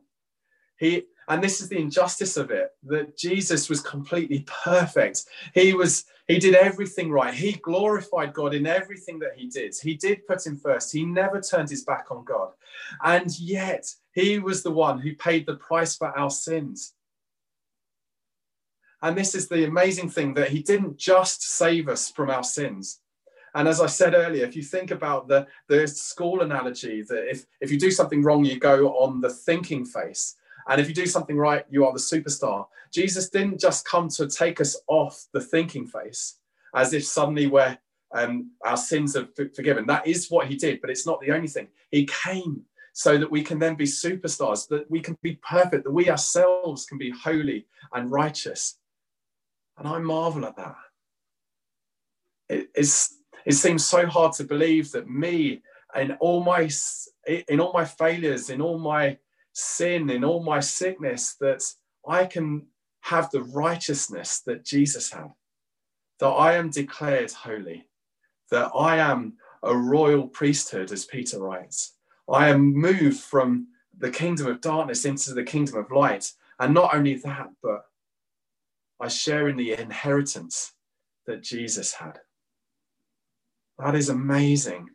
he 0.79 1.03
and 1.29 1.43
this 1.43 1.61
is 1.61 1.69
the 1.69 1.77
injustice 1.77 2.37
of 2.37 2.51
it 2.51 2.69
that 2.83 3.17
jesus 3.17 3.69
was 3.69 3.81
completely 3.81 4.45
perfect. 4.63 5.25
He 5.53 5.73
was 5.73 6.05
he 6.27 6.39
did 6.39 6.55
everything 6.55 7.11
right. 7.11 7.33
He 7.33 7.53
glorified 7.53 8.33
god 8.33 8.53
in 8.53 8.65
everything 8.65 9.19
that 9.19 9.35
he 9.35 9.47
did. 9.47 9.75
He 9.81 9.95
did 9.95 10.25
put 10.25 10.45
him 10.45 10.57
first. 10.57 10.93
He 10.93 11.03
never 11.05 11.41
turned 11.41 11.69
his 11.69 11.83
back 11.83 12.07
on 12.11 12.23
god. 12.23 12.51
And 13.03 13.37
yet 13.39 13.93
he 14.13 14.39
was 14.39 14.63
the 14.63 14.71
one 14.71 14.99
who 14.99 15.15
paid 15.15 15.45
the 15.45 15.57
price 15.57 15.97
for 15.97 16.17
our 16.17 16.29
sins. 16.29 16.93
And 19.01 19.17
this 19.17 19.35
is 19.35 19.49
the 19.49 19.65
amazing 19.65 20.09
thing 20.09 20.33
that 20.35 20.49
he 20.49 20.63
didn't 20.63 20.97
just 20.97 21.43
save 21.43 21.89
us 21.89 22.09
from 22.09 22.29
our 22.29 22.43
sins. 22.43 23.01
And 23.53 23.67
as 23.67 23.81
I 23.81 23.87
said 23.87 24.13
earlier, 24.13 24.45
if 24.45 24.55
you 24.55 24.63
think 24.63 24.91
about 24.91 25.27
the, 25.27 25.45
the 25.67 25.85
school 25.87 26.41
analogy, 26.41 27.03
that 27.03 27.29
if, 27.29 27.45
if 27.59 27.69
you 27.69 27.77
do 27.77 27.91
something 27.91 28.23
wrong, 28.23 28.45
you 28.45 28.59
go 28.59 28.89
on 28.97 29.19
the 29.19 29.29
thinking 29.29 29.85
face. 29.85 30.37
And 30.67 30.79
if 30.79 30.87
you 30.87 30.93
do 30.93 31.05
something 31.05 31.37
right, 31.37 31.65
you 31.69 31.85
are 31.85 31.93
the 31.93 31.99
superstar. 31.99 32.67
Jesus 32.93 33.29
didn't 33.29 33.59
just 33.59 33.85
come 33.85 34.07
to 34.09 34.27
take 34.27 34.61
us 34.61 34.79
off 34.87 35.25
the 35.33 35.41
thinking 35.41 35.87
face 35.87 36.37
as 36.75 36.93
if 36.93 37.05
suddenly 37.05 37.47
we're, 37.47 37.77
um, 38.13 38.51
our 38.65 38.77
sins 38.77 39.15
are 39.15 39.27
forgiven. 39.55 39.85
That 39.87 40.07
is 40.07 40.29
what 40.29 40.47
he 40.47 40.55
did, 40.55 40.81
but 40.81 40.89
it's 40.89 41.05
not 41.05 41.19
the 41.21 41.31
only 41.31 41.47
thing. 41.47 41.67
He 41.91 42.07
came 42.23 42.63
so 42.93 43.17
that 43.17 43.29
we 43.29 43.43
can 43.43 43.59
then 43.59 43.75
be 43.75 43.85
superstars, 43.85 44.67
that 44.69 44.89
we 44.89 44.99
can 44.99 45.17
be 45.21 45.39
perfect, 45.47 45.83
that 45.83 45.91
we 45.91 46.09
ourselves 46.09 46.85
can 46.85 46.97
be 46.97 47.11
holy 47.11 47.65
and 47.91 48.11
righteous. 48.11 48.77
And 49.77 49.87
I 49.87 49.97
marvel 49.99 50.45
at 50.45 50.55
that. 50.57 50.75
It 52.49 52.69
it 53.45 53.53
seems 53.53 53.85
so 53.85 54.05
hard 54.05 54.33
to 54.33 54.43
believe 54.43 54.91
that 54.91 55.09
me 55.09 55.61
in 55.95 56.11
all 56.13 56.43
my 56.43 56.69
in 57.47 57.59
all 57.59 57.73
my 57.73 57.85
failures 57.85 58.49
in 58.49 58.61
all 58.61 58.77
my 58.77 59.17
sin 59.53 60.09
in 60.09 60.23
all 60.23 60.43
my 60.43 60.59
sickness 60.59 61.35
that 61.39 61.63
i 62.07 62.25
can 62.25 62.65
have 63.01 63.29
the 63.31 63.43
righteousness 63.43 64.41
that 64.45 64.65
jesus 64.65 65.11
had 65.11 65.31
that 66.19 66.27
i 66.27 66.53
am 66.53 66.69
declared 66.69 67.31
holy 67.31 67.87
that 68.49 68.71
i 68.75 68.97
am 68.97 69.33
a 69.63 69.75
royal 69.75 70.27
priesthood 70.27 70.91
as 70.91 71.05
peter 71.05 71.41
writes. 71.41 71.93
I 72.29 72.49
am 72.49 72.73
moved 72.73 73.19
from 73.19 73.67
the 73.97 74.11
kingdom 74.11 74.47
of 74.47 74.61
darkness 74.61 75.05
into 75.05 75.33
the 75.33 75.43
kingdom 75.43 75.77
of 75.77 75.91
light. 75.91 76.31
And 76.59 76.73
not 76.73 76.93
only 76.93 77.15
that 77.15 77.49
but 77.61 77.85
i 78.99 79.07
share 79.07 79.47
in 79.47 79.57
the 79.57 79.73
inheritance 79.73 80.73
that 81.25 81.41
jesus 81.41 81.93
had. 81.93 82.19
That 83.79 83.95
is 83.95 84.09
amazing. 84.09 84.89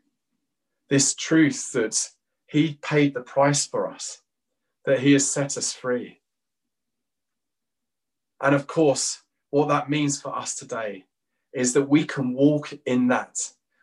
This 0.88 1.14
truth 1.14 1.72
that 1.72 1.98
He 2.46 2.78
paid 2.80 3.14
the 3.14 3.20
price 3.20 3.66
for 3.66 3.88
us, 3.88 4.20
that 4.88 5.00
He 5.00 5.12
has 5.12 5.30
set 5.30 5.58
us 5.58 5.70
free. 5.70 6.18
And 8.40 8.54
of 8.54 8.66
course, 8.66 9.22
what 9.50 9.68
that 9.68 9.90
means 9.90 10.18
for 10.18 10.34
us 10.34 10.54
today 10.54 11.04
is 11.52 11.74
that 11.74 11.90
we 11.90 12.04
can 12.04 12.32
walk 12.32 12.72
in 12.86 13.06
that. 13.08 13.36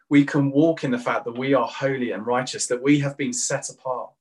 We 0.10 0.26
can 0.26 0.50
walk 0.50 0.84
in 0.84 0.90
the 0.90 0.98
fact 0.98 1.26
that 1.26 1.38
we 1.38 1.54
are 1.54 1.68
holy 1.68 2.10
and 2.10 2.26
righteous, 2.26 2.66
that 2.68 2.82
we 2.82 2.98
have 3.02 3.16
been 3.18 3.34
set 3.34 3.70
apart. 3.70 4.14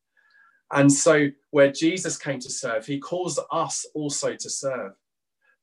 And 0.72 0.92
so, 0.92 1.28
where 1.52 1.72
Jesus 1.72 2.18
came 2.18 2.38
to 2.40 2.50
serve, 2.50 2.84
he 2.84 2.98
calls 2.98 3.40
us 3.50 3.86
also 3.94 4.34
to 4.34 4.50
serve. 4.50 4.92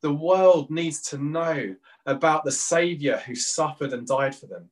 The 0.02 0.14
world 0.14 0.72
needs 0.72 1.04
to 1.10 1.20
know 1.20 1.76
about 2.08 2.46
the 2.46 2.52
Savior 2.52 3.22
who 3.28 3.36
suffered 3.36 3.94
and 3.94 4.08
died 4.08 4.34
for 4.34 4.48
them. 4.48 4.72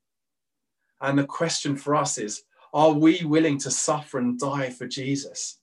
And 0.99 1.19
the 1.19 1.25
question 1.25 1.75
for 1.75 1.95
us 1.95 2.17
is 2.17 2.41
are 2.73 2.91
we 2.91 3.23
willing 3.23 3.59
to 3.59 3.69
suffer 3.69 4.17
and 4.17 4.39
die 4.39 4.71
for 4.71 4.87
Jesus? 4.87 5.59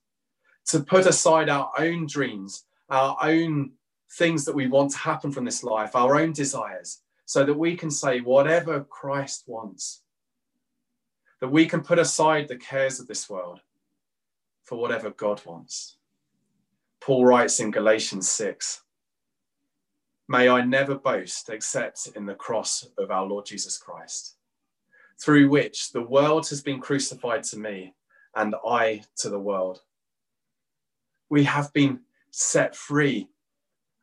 To 0.68 0.80
put 0.80 1.06
aside 1.06 1.48
our 1.48 1.70
own 1.78 2.06
dreams, 2.06 2.64
our 2.88 3.16
own 3.22 3.72
things 4.12 4.44
that 4.44 4.54
we 4.54 4.66
want 4.66 4.92
to 4.92 4.98
happen 4.98 5.30
from 5.30 5.44
this 5.44 5.62
life, 5.62 5.94
our 5.94 6.16
own 6.16 6.32
desires, 6.32 7.02
so 7.24 7.44
that 7.44 7.54
we 7.54 7.76
can 7.76 7.90
say, 7.90 8.20
whatever 8.20 8.84
Christ 8.84 9.44
wants, 9.46 10.02
that 11.40 11.48
we 11.48 11.66
can 11.66 11.82
put 11.82 11.98
aside 11.98 12.48
the 12.48 12.56
cares 12.56 13.00
of 13.00 13.06
this 13.06 13.28
world 13.28 13.60
for 14.64 14.78
whatever 14.78 15.10
God 15.10 15.40
wants. 15.44 15.96
Paul 17.00 17.24
writes 17.24 17.60
in 17.60 17.70
Galatians 17.70 18.28
6 18.30 18.82
May 20.28 20.48
I 20.48 20.64
never 20.64 20.96
boast 20.96 21.50
except 21.50 22.08
in 22.16 22.26
the 22.26 22.34
cross 22.34 22.88
of 22.98 23.12
our 23.12 23.24
Lord 23.24 23.46
Jesus 23.46 23.78
Christ, 23.78 24.36
through 25.20 25.48
which 25.48 25.92
the 25.92 26.02
world 26.02 26.48
has 26.48 26.60
been 26.60 26.80
crucified 26.80 27.44
to 27.44 27.58
me 27.58 27.94
and 28.34 28.56
I 28.66 29.04
to 29.18 29.30
the 29.30 29.38
world. 29.38 29.82
We 31.28 31.44
have 31.44 31.72
been 31.72 32.00
set 32.30 32.76
free, 32.76 33.28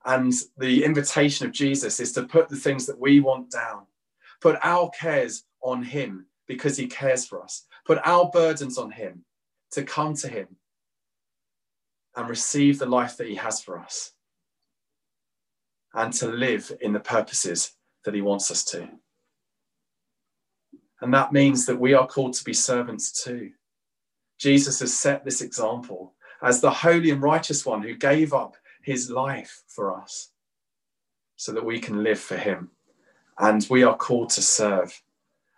and 0.06 0.34
the 0.58 0.84
invitation 0.84 1.46
of 1.46 1.53
Jesus 1.53 2.00
is 2.00 2.12
to 2.13 2.24
put 2.24 2.50
the 2.50 2.56
things 2.56 2.86
that 2.86 3.00
we 3.00 3.20
want 3.20 3.51
down, 3.51 3.86
put 4.42 4.58
our 4.63 4.89
cares 4.89 5.44
on 5.62 5.84
Him 5.84 6.25
because 6.48 6.77
He 6.77 6.88
cares 6.88 7.25
for 7.25 7.42
us, 7.42 7.65
put 7.86 8.00
our 8.03 8.30
burdens 8.30 8.77
on 8.77 8.92
Him 8.92 9.24
to 9.72 9.84
come 9.84 10.15
to 10.15 10.27
Him 10.27 10.48
and 12.15 12.30
receive 12.30 12.80
the 12.80 12.86
life 12.86 13.18
that 13.18 13.27
He 13.27 13.36
has 13.36 13.62
for 13.62 13.80
us 13.80 14.12
and 15.94 16.12
to 16.13 16.27
live 16.27 16.72
in 16.82 16.94
the 16.94 17.00
purposes 17.00 17.74
that 18.03 18.13
He 18.13 18.22
wants 18.22 18.51
us 18.51 18.63
to. 18.65 18.89
And 21.01 21.13
that 21.13 21.34
means 21.34 21.65
that 21.65 21.80
we 21.80 21.94
are 21.94 22.08
called 22.08 22.34
to 22.34 22.44
be 22.44 22.53
servants 22.53 23.24
too. 23.24 23.51
Jesus 24.39 24.80
has 24.80 24.94
set 24.94 25.24
this 25.24 25.42
example 25.42 26.12
as 26.44 26.62
the 26.62 26.70
holy 26.70 27.10
and 27.10 27.22
righteous 27.22 27.66
one 27.66 27.82
who 27.82 27.96
gave 27.96 28.34
up 28.34 28.56
his 28.84 29.10
life 29.10 29.64
for 29.68 29.96
us 29.98 30.32
so 31.38 31.54
that 31.54 31.66
we 31.66 31.80
can 31.80 32.04
live 32.04 32.20
for 32.20 32.38
him. 32.38 32.70
And 33.40 33.66
we 33.70 33.84
are 33.84 33.96
called 33.96 34.30
to 34.32 34.42
serve. 34.42 35.02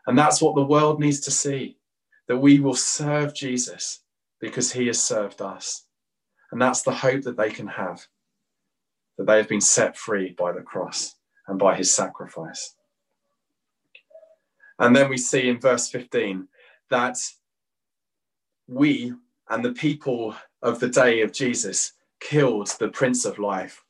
And 0.08 0.18
that's 0.18 0.42
what 0.42 0.56
the 0.56 0.64
world 0.64 1.00
needs 1.00 1.20
to 1.22 1.32
see 1.32 1.78
that 2.28 2.38
we 2.38 2.60
will 2.60 2.76
serve 2.76 3.36
Jesus 3.36 4.02
because 4.40 4.72
he 4.72 4.88
has 4.88 5.02
served 5.02 5.42
us. 5.42 5.86
And 6.52 6.62
that's 6.62 6.82
the 6.82 6.94
hope 6.94 7.24
that 7.24 7.38
they 7.38 7.50
can 7.50 7.68
have 7.68 8.08
that 9.18 9.28
they 9.28 9.38
have 9.38 9.48
been 9.48 9.62
set 9.62 9.98
free 9.98 10.36
by 10.38 10.52
the 10.52 10.62
cross 10.62 11.16
and 11.48 11.58
by 11.58 11.76
his 11.76 11.94
sacrifice. 11.94 12.76
And 14.80 14.96
then 14.96 15.10
we 15.10 15.18
see 15.18 15.48
in 15.48 15.60
verse 15.60 15.90
15 15.90 16.48
that 16.90 17.18
we 18.68 19.14
and 19.50 19.64
the 19.64 19.72
people 19.72 20.36
of 20.66 20.80
the 20.80 20.90
day 20.90 21.22
of 21.22 21.32
Jesus 21.32 21.94
killed 22.20 22.68
the 22.80 22.88
Prince 22.88 23.24
of 23.24 23.38
Life. 23.38 23.84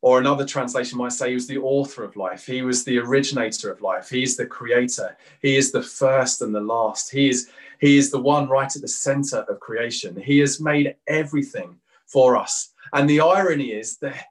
Or 0.00 0.20
another 0.20 0.46
translation 0.46 0.96
might 0.96 1.12
say 1.12 1.30
he 1.30 1.34
was 1.34 1.48
the 1.48 1.58
author 1.58 2.04
of 2.04 2.14
life. 2.14 2.46
He 2.46 2.62
was 2.62 2.84
the 2.84 2.98
originator 2.98 3.72
of 3.72 3.80
life. 3.80 4.10
He 4.10 4.22
is 4.22 4.36
the 4.36 4.46
creator. 4.46 5.16
He 5.42 5.56
is 5.56 5.72
the 5.72 5.82
first 5.82 6.40
and 6.40 6.54
the 6.54 6.60
last. 6.60 7.10
He 7.10 7.28
is, 7.28 7.50
he 7.80 7.98
is 7.98 8.10
the 8.10 8.20
one 8.20 8.48
right 8.48 8.74
at 8.74 8.80
the 8.80 8.86
center 8.88 9.38
of 9.48 9.58
creation. 9.58 10.14
He 10.14 10.38
has 10.38 10.60
made 10.60 10.94
everything 11.08 11.80
for 12.06 12.36
us. 12.36 12.72
And 12.92 13.10
the 13.10 13.20
irony 13.20 13.72
is 13.72 13.96
that 13.96 14.26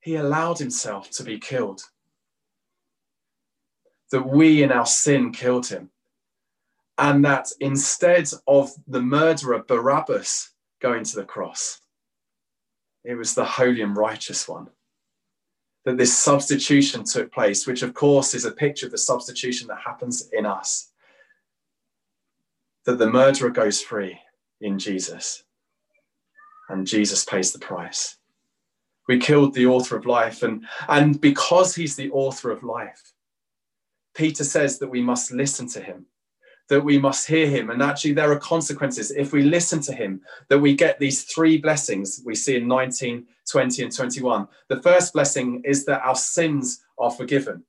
he 0.00 0.16
allowed 0.16 0.58
himself 0.58 1.10
to 1.12 1.22
be 1.22 1.38
killed. 1.38 1.80
That 4.10 4.28
we 4.28 4.62
in 4.62 4.72
our 4.72 4.86
sin 4.86 5.32
killed 5.32 5.68
him. 5.68 5.90
And 6.98 7.24
that 7.24 7.50
instead 7.60 8.28
of 8.46 8.72
the 8.86 9.00
murderer 9.00 9.64
Barabbas 9.66 10.53
going 10.84 11.02
to 11.02 11.16
the 11.16 11.24
cross, 11.24 11.80
it 13.04 13.14
was 13.14 13.34
the 13.34 13.44
holy 13.58 13.80
and 13.80 13.96
righteous 13.96 14.46
one. 14.46 14.68
That 15.86 15.96
this 15.96 16.16
substitution 16.16 17.04
took 17.04 17.32
place, 17.32 17.66
which 17.66 17.82
of 17.82 17.94
course 17.94 18.34
is 18.34 18.44
a 18.44 18.50
picture 18.50 18.84
of 18.84 18.92
the 18.92 18.98
substitution 18.98 19.66
that 19.68 19.78
happens 19.84 20.28
in 20.32 20.44
us. 20.44 20.92
That 22.84 22.98
the 22.98 23.10
murderer 23.10 23.48
goes 23.48 23.80
free 23.80 24.18
in 24.60 24.78
Jesus, 24.78 25.44
and 26.68 26.86
Jesus 26.86 27.24
pays 27.24 27.50
the 27.52 27.58
price. 27.58 28.18
We 29.08 29.18
killed 29.18 29.54
the 29.54 29.66
author 29.66 29.96
of 29.96 30.04
life. 30.04 30.42
And, 30.42 30.66
and 30.88 31.18
because 31.18 31.74
he's 31.74 31.96
the 31.96 32.10
author 32.10 32.50
of 32.50 32.62
life, 32.62 33.12
Peter 34.14 34.44
says 34.44 34.78
that 34.78 34.90
we 34.90 35.00
must 35.00 35.32
listen 35.32 35.66
to 35.68 35.80
him, 35.80 36.06
that 36.68 36.82
we 36.82 36.98
must 36.98 37.26
hear 37.26 37.48
him. 37.48 37.70
And 37.70 37.82
actually, 37.82 38.12
there 38.12 38.32
are 38.32 38.38
consequences. 38.38 39.10
If 39.10 39.32
we 39.32 39.42
listen 39.42 39.80
to 39.82 39.92
him, 39.92 40.20
that 40.48 40.58
we 40.58 40.74
get 40.74 40.98
these 40.98 41.24
three 41.24 41.58
blessings 41.58 42.22
we 42.24 42.34
see 42.34 42.56
in 42.56 42.68
19, 42.68 43.26
20, 43.50 43.82
and 43.82 43.94
21. 43.94 44.48
The 44.68 44.82
first 44.82 45.12
blessing 45.12 45.62
is 45.64 45.84
that 45.84 46.02
our 46.02 46.16
sins 46.16 46.82
are 46.98 47.10
forgiven, 47.10 47.64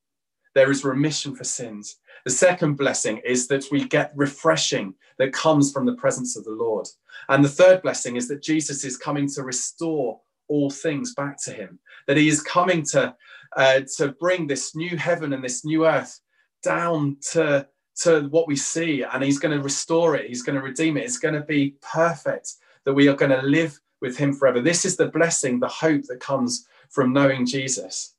there 0.54 0.72
is 0.72 0.86
remission 0.86 1.36
for 1.36 1.44
sins. 1.44 1.98
The 2.24 2.32
second 2.32 2.76
blessing 2.76 3.22
is 3.24 3.48
that 3.50 3.66
we 3.72 3.86
get 3.86 4.12
refreshing 4.16 4.96
that 5.20 5.34
comes 5.34 5.72
from 5.72 5.86
the 5.86 5.94
presence 5.94 6.36
of 6.36 6.44
the 6.44 6.52
Lord. 6.52 6.88
And 7.30 7.46
the 7.46 7.50
third 7.50 7.82
blessing 7.84 8.16
is 8.16 8.28
that 8.30 8.42
Jesus 8.42 8.84
is 8.84 8.98
coming 8.98 9.30
to 9.32 9.44
restore 9.44 10.20
all 10.48 10.70
things 10.70 11.14
back 11.14 11.42
to 11.44 11.52
him, 11.52 11.80
that 12.08 12.18
he 12.18 12.28
is 12.28 12.42
coming 12.42 12.84
to, 12.84 13.16
uh, 13.56 13.82
to 13.98 14.10
bring 14.20 14.48
this 14.48 14.76
new 14.76 14.98
heaven 14.98 15.34
and 15.34 15.44
this 15.44 15.64
new 15.66 15.86
earth 15.86 16.20
down 16.64 17.18
to, 17.34 17.68
to 18.02 18.28
what 18.30 18.48
we 18.48 18.56
see, 18.56 19.04
and 19.04 19.24
he's 19.24 19.40
going 19.40 19.56
to 19.56 19.64
restore 19.64 20.16
it, 20.16 20.28
he's 20.28 20.44
going 20.44 20.58
to 20.58 20.62
redeem 20.62 20.98
it, 20.98 21.06
it's 21.06 21.18
going 21.18 21.34
to 21.34 21.42
be 21.42 21.76
perfect, 21.82 22.54
that 22.84 22.94
we 22.94 23.08
are 23.08 23.16
going 23.16 23.32
to 23.32 23.42
live 23.42 23.80
with 24.02 24.18
him 24.18 24.34
forever. 24.34 24.62
This 24.62 24.86
is 24.86 24.98
the 24.98 25.08
blessing, 25.08 25.60
the 25.60 25.68
hope 25.68 26.04
that 26.04 26.20
comes 26.20 26.68
from 26.90 27.14
knowing 27.14 27.46
Jesus. 27.46 28.16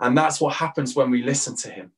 And 0.00 0.16
that's 0.16 0.40
what 0.40 0.54
happens 0.54 0.94
when 0.94 1.10
we 1.10 1.22
listen 1.22 1.56
to 1.56 1.70
him. 1.70 1.92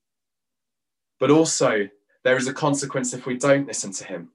But 1.19 1.31
also, 1.31 1.89
there 2.25 2.37
is 2.37 2.49
a 2.49 2.55
consequence 2.55 3.15
if 3.15 3.27
we 3.27 3.37
don't 3.37 3.67
listen 3.67 3.93
to 3.93 4.05
him. 4.05 4.31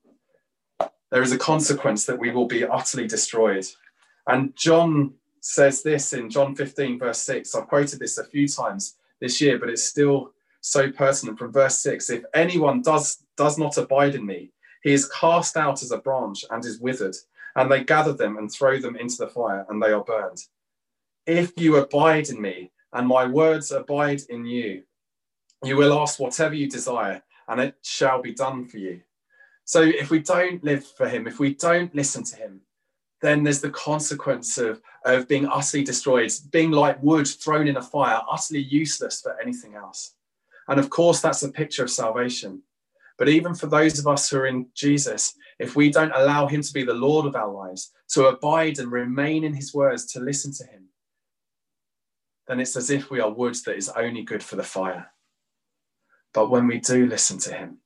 There 1.11 1.21
is 1.21 1.31
a 1.31 1.37
consequence 1.37 2.05
that 2.05 2.19
we 2.19 2.31
will 2.31 2.47
be 2.47 2.65
utterly 2.65 3.07
destroyed. 3.07 3.65
And 4.27 4.55
John 4.55 5.15
says 5.41 5.83
this 5.83 6.13
in 6.13 6.29
John 6.29 6.55
15, 6.55 6.99
verse 6.99 7.19
6. 7.23 7.53
I've 7.53 7.67
quoted 7.67 7.99
this 7.99 8.17
a 8.17 8.23
few 8.23 8.47
times 8.47 8.95
this 9.19 9.41
year, 9.41 9.59
but 9.59 9.69
it's 9.69 9.83
still 9.83 10.31
so 10.61 10.91
pertinent 10.91 11.37
from 11.37 11.51
verse 11.51 11.77
6. 11.79 12.09
If 12.09 12.23
anyone 12.33 12.81
does, 12.81 13.23
does 13.35 13.57
not 13.57 13.77
abide 13.77 14.15
in 14.15 14.25
me, 14.25 14.51
he 14.83 14.93
is 14.93 15.09
cast 15.09 15.57
out 15.57 15.83
as 15.83 15.91
a 15.91 15.97
branch 15.97 16.45
and 16.49 16.63
is 16.63 16.79
withered, 16.79 17.15
and 17.55 17.69
they 17.69 17.83
gather 17.83 18.13
them 18.13 18.37
and 18.37 18.51
throw 18.51 18.79
them 18.79 18.95
into 18.95 19.17
the 19.17 19.27
fire, 19.27 19.65
and 19.69 19.81
they 19.81 19.91
are 19.91 20.03
burned. 20.03 20.39
If 21.25 21.51
you 21.57 21.77
abide 21.77 22.29
in 22.29 22.41
me, 22.41 22.71
and 22.93 23.07
my 23.07 23.25
words 23.25 23.71
abide 23.71 24.21
in 24.29 24.45
you, 24.45 24.83
you 25.63 25.77
will 25.77 25.99
ask 25.99 26.19
whatever 26.19 26.55
you 26.55 26.69
desire, 26.69 27.21
and 27.47 27.59
it 27.59 27.75
shall 27.83 28.21
be 28.21 28.33
done 28.33 28.65
for 28.65 28.77
you. 28.77 29.01
So 29.65 29.81
if 29.81 30.09
we 30.09 30.19
don't 30.19 30.63
live 30.63 30.85
for 30.85 31.07
him, 31.07 31.27
if 31.27 31.39
we 31.39 31.53
don't 31.53 31.93
listen 31.93 32.23
to 32.25 32.35
him, 32.35 32.61
then 33.21 33.43
there's 33.43 33.61
the 33.61 33.69
consequence 33.69 34.57
of, 34.57 34.81
of 35.05 35.27
being 35.27 35.47
utterly 35.47 35.83
destroyed, 35.83 36.31
being 36.51 36.71
like 36.71 37.01
wood 37.03 37.27
thrown 37.27 37.67
in 37.67 37.77
a 37.77 37.81
fire, 37.81 38.19
utterly 38.29 38.63
useless 38.63 39.21
for 39.21 39.39
anything 39.39 39.75
else. 39.75 40.15
And 40.71 40.79
of 40.79 40.89
course, 40.89 41.19
that's 41.19 41.43
a 41.43 41.51
picture 41.51 41.83
of 41.83 41.89
salvation. 41.91 42.63
But 43.17 43.27
even 43.27 43.53
for 43.53 43.67
those 43.67 43.99
of 43.99 44.07
us 44.07 44.29
who 44.29 44.37
are 44.37 44.45
in 44.45 44.67
Jesus, 44.73 45.33
if 45.59 45.75
we 45.75 45.91
don't 45.91 46.13
allow 46.15 46.47
Him 46.47 46.61
to 46.61 46.73
be 46.73 46.85
the 46.85 46.93
Lord 46.93 47.25
of 47.25 47.35
our 47.35 47.51
lives, 47.51 47.91
to 48.11 48.27
abide 48.27 48.79
and 48.79 48.89
remain 48.89 49.43
in 49.43 49.53
His 49.53 49.73
words, 49.73 50.05
to 50.13 50.21
listen 50.21 50.53
to 50.53 50.63
Him, 50.63 50.85
then 52.47 52.61
it's 52.61 52.77
as 52.77 52.89
if 52.89 53.11
we 53.11 53.19
are 53.19 53.29
wood 53.29 53.55
that 53.65 53.75
is 53.75 53.89
only 53.89 54.23
good 54.23 54.41
for 54.41 54.55
the 54.55 54.63
fire. 54.63 55.07
But 56.33 56.49
when 56.49 56.67
we 56.67 56.79
do 56.79 57.05
listen 57.05 57.37
to 57.39 57.53
Him, 57.53 57.79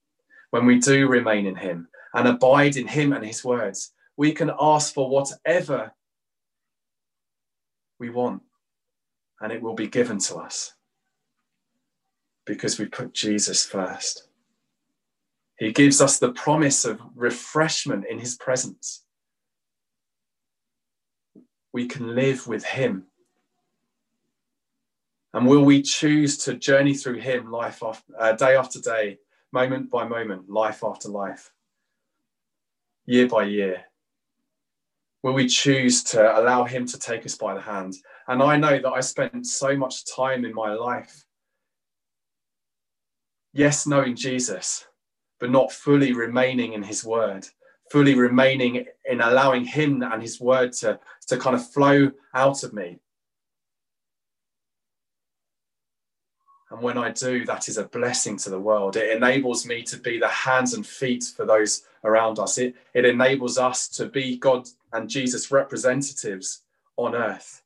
when 0.51 0.67
we 0.67 0.77
do 0.77 1.07
remain 1.07 1.47
in 1.47 1.55
Him 1.55 1.87
and 2.13 2.27
abide 2.27 2.77
in 2.77 2.85
Him 2.85 3.13
and 3.13 3.25
His 3.25 3.43
words, 3.43 3.93
we 4.15 4.31
can 4.31 4.51
ask 4.61 4.93
for 4.93 5.09
whatever 5.09 5.91
we 7.97 8.11
want 8.11 8.43
and 9.41 9.51
it 9.51 9.63
will 9.63 9.73
be 9.73 9.87
given 9.87 10.19
to 10.19 10.35
us 10.35 10.75
because 12.45 12.79
we 12.79 12.85
put 12.85 13.13
Jesus 13.13 13.65
first. 13.65 14.27
He 15.57 15.71
gives 15.71 16.01
us 16.01 16.19
the 16.19 16.31
promise 16.31 16.85
of 16.85 16.99
refreshment 17.15 18.05
in 18.09 18.19
his 18.19 18.35
presence. 18.35 19.03
We 21.73 21.87
can 21.87 22.15
live 22.15 22.47
with 22.47 22.63
him. 22.63 23.05
And 25.33 25.47
will 25.47 25.65
we 25.65 25.81
choose 25.81 26.37
to 26.39 26.53
journey 26.53 26.93
through 26.93 27.19
him 27.19 27.51
life 27.51 27.83
after, 27.83 28.13
uh, 28.17 28.33
day 28.33 28.55
after 28.55 28.79
day, 28.79 29.17
moment 29.51 29.89
by 29.89 30.07
moment, 30.07 30.49
life 30.49 30.83
after 30.83 31.09
life, 31.09 31.51
year 33.05 33.27
by 33.27 33.43
year? 33.43 33.85
Will 35.25 35.33
we 35.33 35.47
choose 35.47 36.03
to 36.03 36.39
allow 36.39 36.65
Him 36.65 36.85
to 36.85 36.99
take 36.99 37.25
us 37.25 37.35
by 37.35 37.55
the 37.55 37.59
hand? 37.59 37.95
And 38.27 38.43
I 38.43 38.57
know 38.57 38.77
that 38.77 38.87
I 38.87 38.99
spent 38.99 39.47
so 39.47 39.75
much 39.75 40.05
time 40.15 40.45
in 40.45 40.53
my 40.53 40.73
life, 40.73 41.25
yes, 43.55 43.87
knowing 43.87 44.15
Jesus, 44.15 44.85
but 45.39 45.49
not 45.49 45.71
fully 45.71 46.13
remaining 46.13 46.73
in 46.73 46.83
His 46.83 47.03
Word, 47.03 47.47
fully 47.89 48.13
remaining 48.13 48.85
in 49.05 49.21
allowing 49.21 49.65
Him 49.65 50.03
and 50.03 50.21
His 50.21 50.39
Word 50.39 50.73
to, 50.73 50.99
to 51.27 51.37
kind 51.37 51.55
of 51.55 51.67
flow 51.71 52.11
out 52.33 52.63
of 52.63 52.73
me. 52.73 52.99
And 56.69 56.81
when 56.81 56.97
I 56.97 57.11
do, 57.11 57.45
that 57.45 57.69
is 57.69 57.77
a 57.77 57.85
blessing 57.85 58.37
to 58.37 58.49
the 58.49 58.59
world. 58.59 58.97
It 58.97 59.15
enables 59.15 59.65
me 59.65 59.81
to 59.83 59.97
be 59.97 60.19
the 60.19 60.27
hands 60.27 60.73
and 60.73 60.85
feet 60.85 61.23
for 61.23 61.45
those 61.45 61.83
around 62.03 62.37
us. 62.37 62.57
It, 62.57 62.75
it 62.93 63.05
enables 63.05 63.57
us 63.57 63.87
to 63.89 64.07
be 64.07 64.37
God 64.37 64.67
and 64.91 65.09
Jesus 65.09 65.51
representatives 65.51 66.63
on 66.97 67.15
earth 67.15 67.61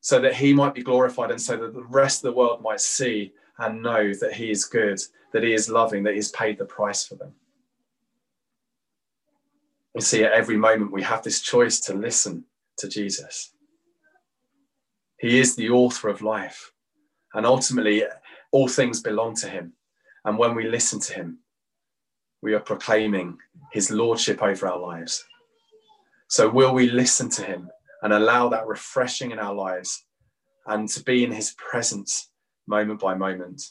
so 0.00 0.20
that 0.20 0.34
he 0.34 0.52
might 0.52 0.74
be 0.74 0.82
glorified 0.82 1.30
and 1.30 1.40
so 1.40 1.56
that 1.56 1.72
the 1.72 1.84
rest 1.84 2.24
of 2.24 2.30
the 2.30 2.38
world 2.38 2.62
might 2.62 2.80
see 2.80 3.32
and 3.58 3.82
know 3.82 4.12
that 4.14 4.34
he 4.34 4.50
is 4.50 4.64
good, 4.64 5.00
that 5.32 5.42
he 5.42 5.52
is 5.52 5.68
loving, 5.68 6.04
that 6.04 6.14
he's 6.14 6.30
paid 6.30 6.58
the 6.58 6.64
price 6.64 7.04
for 7.04 7.16
them. 7.16 7.32
You 9.94 10.00
see, 10.00 10.22
at 10.22 10.32
every 10.32 10.56
moment, 10.56 10.92
we 10.92 11.02
have 11.02 11.22
this 11.22 11.40
choice 11.40 11.80
to 11.80 11.94
listen 11.94 12.44
to 12.78 12.88
Jesus. 12.88 13.52
He 15.18 15.40
is 15.40 15.56
the 15.56 15.70
author 15.70 16.08
of 16.08 16.22
life. 16.22 16.72
And 17.34 17.44
ultimately, 17.44 18.04
all 18.52 18.68
things 18.68 19.02
belong 19.02 19.34
to 19.36 19.48
him. 19.48 19.72
And 20.24 20.38
when 20.38 20.54
we 20.54 20.68
listen 20.68 21.00
to 21.00 21.14
him, 21.14 21.38
we 22.42 22.54
are 22.54 22.60
proclaiming 22.60 23.38
his 23.72 23.90
lordship 23.90 24.42
over 24.42 24.68
our 24.68 24.78
lives. 24.78 25.24
So, 26.28 26.48
will 26.48 26.74
we 26.74 26.90
listen 26.90 27.28
to 27.30 27.42
him 27.42 27.70
and 28.02 28.12
allow 28.12 28.48
that 28.50 28.66
refreshing 28.66 29.32
in 29.32 29.38
our 29.38 29.54
lives 29.54 30.04
and 30.66 30.88
to 30.90 31.02
be 31.02 31.24
in 31.24 31.32
his 31.32 31.54
presence 31.56 32.30
moment 32.68 33.00
by 33.00 33.14
moment? 33.14 33.62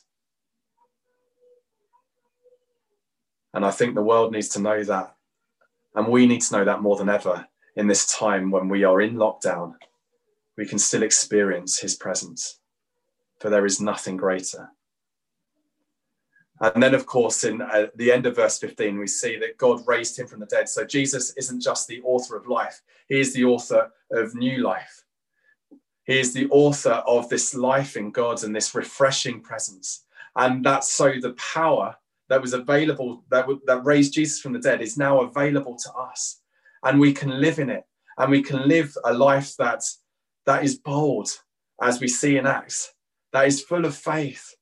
And 3.54 3.66
I 3.66 3.72
think 3.72 3.96
the 3.96 4.04
world 4.04 4.34
needs 4.34 4.50
to 4.50 4.62
know 4.62 4.84
that. 4.84 5.16
And 5.96 6.08
we 6.08 6.28
need 6.28 6.42
to 6.42 6.58
know 6.58 6.66
that 6.66 6.82
more 6.82 6.96
than 6.96 7.10
ever 7.10 7.48
in 7.76 7.88
this 7.88 8.12
time 8.14 8.52
when 8.52 8.70
we 8.70 8.84
are 8.84 9.02
in 9.02 9.16
lockdown. 9.16 9.74
We 10.58 10.66
can 10.66 10.80
still 10.80 11.04
experience 11.04 11.80
his 11.80 11.96
presence 11.96 12.60
for 13.40 13.50
there 13.50 13.66
is 13.66 13.80
nothing 13.80 14.18
greater. 14.18 14.72
And 16.60 16.82
then, 16.82 16.96
of 16.96 17.06
course, 17.06 17.44
in 17.44 17.62
uh, 17.62 17.88
the 17.96 18.12
end 18.12 18.26
of 18.26 18.36
verse 18.36 18.58
15, 18.58 18.98
we 18.98 19.06
see 19.06 19.38
that 19.38 19.58
God 19.58 19.82
raised 19.86 20.18
him 20.18 20.26
from 20.26 20.40
the 20.40 20.48
dead. 20.48 20.68
So 20.68 20.84
Jesus 20.84 21.32
isn't 21.38 21.62
just 21.62 21.88
the 21.88 22.02
author 22.02 22.36
of 22.36 22.48
life, 22.48 22.82
he 23.08 23.20
is 23.20 23.34
the 23.34 23.46
author 23.46 23.92
of 24.12 24.36
new 24.36 24.64
life. 24.64 25.04
He 26.08 26.20
is 26.20 26.34
the 26.34 26.50
author 26.50 27.04
of 27.06 27.30
this 27.30 27.54
life 27.54 27.96
in 27.96 28.12
God 28.12 28.44
and 28.44 28.56
this 28.56 28.74
refreshing 28.74 29.42
presence. 29.42 30.06
And 30.36 30.66
that's 30.66 30.92
so 30.92 31.14
the 31.22 31.34
power 31.34 31.96
that 32.30 32.42
was 32.42 32.54
available, 32.54 33.24
that, 33.30 33.48
that 33.68 33.86
raised 33.86 34.14
Jesus 34.14 34.40
from 34.40 34.54
the 34.54 34.60
dead, 34.60 34.82
is 34.82 34.98
now 34.98 35.22
available 35.22 35.76
to 35.76 35.94
us. 35.94 36.42
And 36.84 37.00
we 37.00 37.14
can 37.14 37.42
live 37.42 37.60
in 37.60 37.70
it. 37.70 37.86
And 38.18 38.32
we 38.32 38.42
can 38.42 38.68
live 38.68 38.96
a 39.06 39.14
life 39.14 39.56
that, 39.58 39.84
that 40.46 40.64
is 40.64 40.76
bold, 40.76 41.30
as 41.82 42.00
we 42.00 42.08
see 42.08 42.38
in 42.38 42.48
Acts 42.48 42.94
that 43.34 43.48
is 43.48 43.62
full 43.62 43.86
of 43.86 43.96
faith 43.96 44.56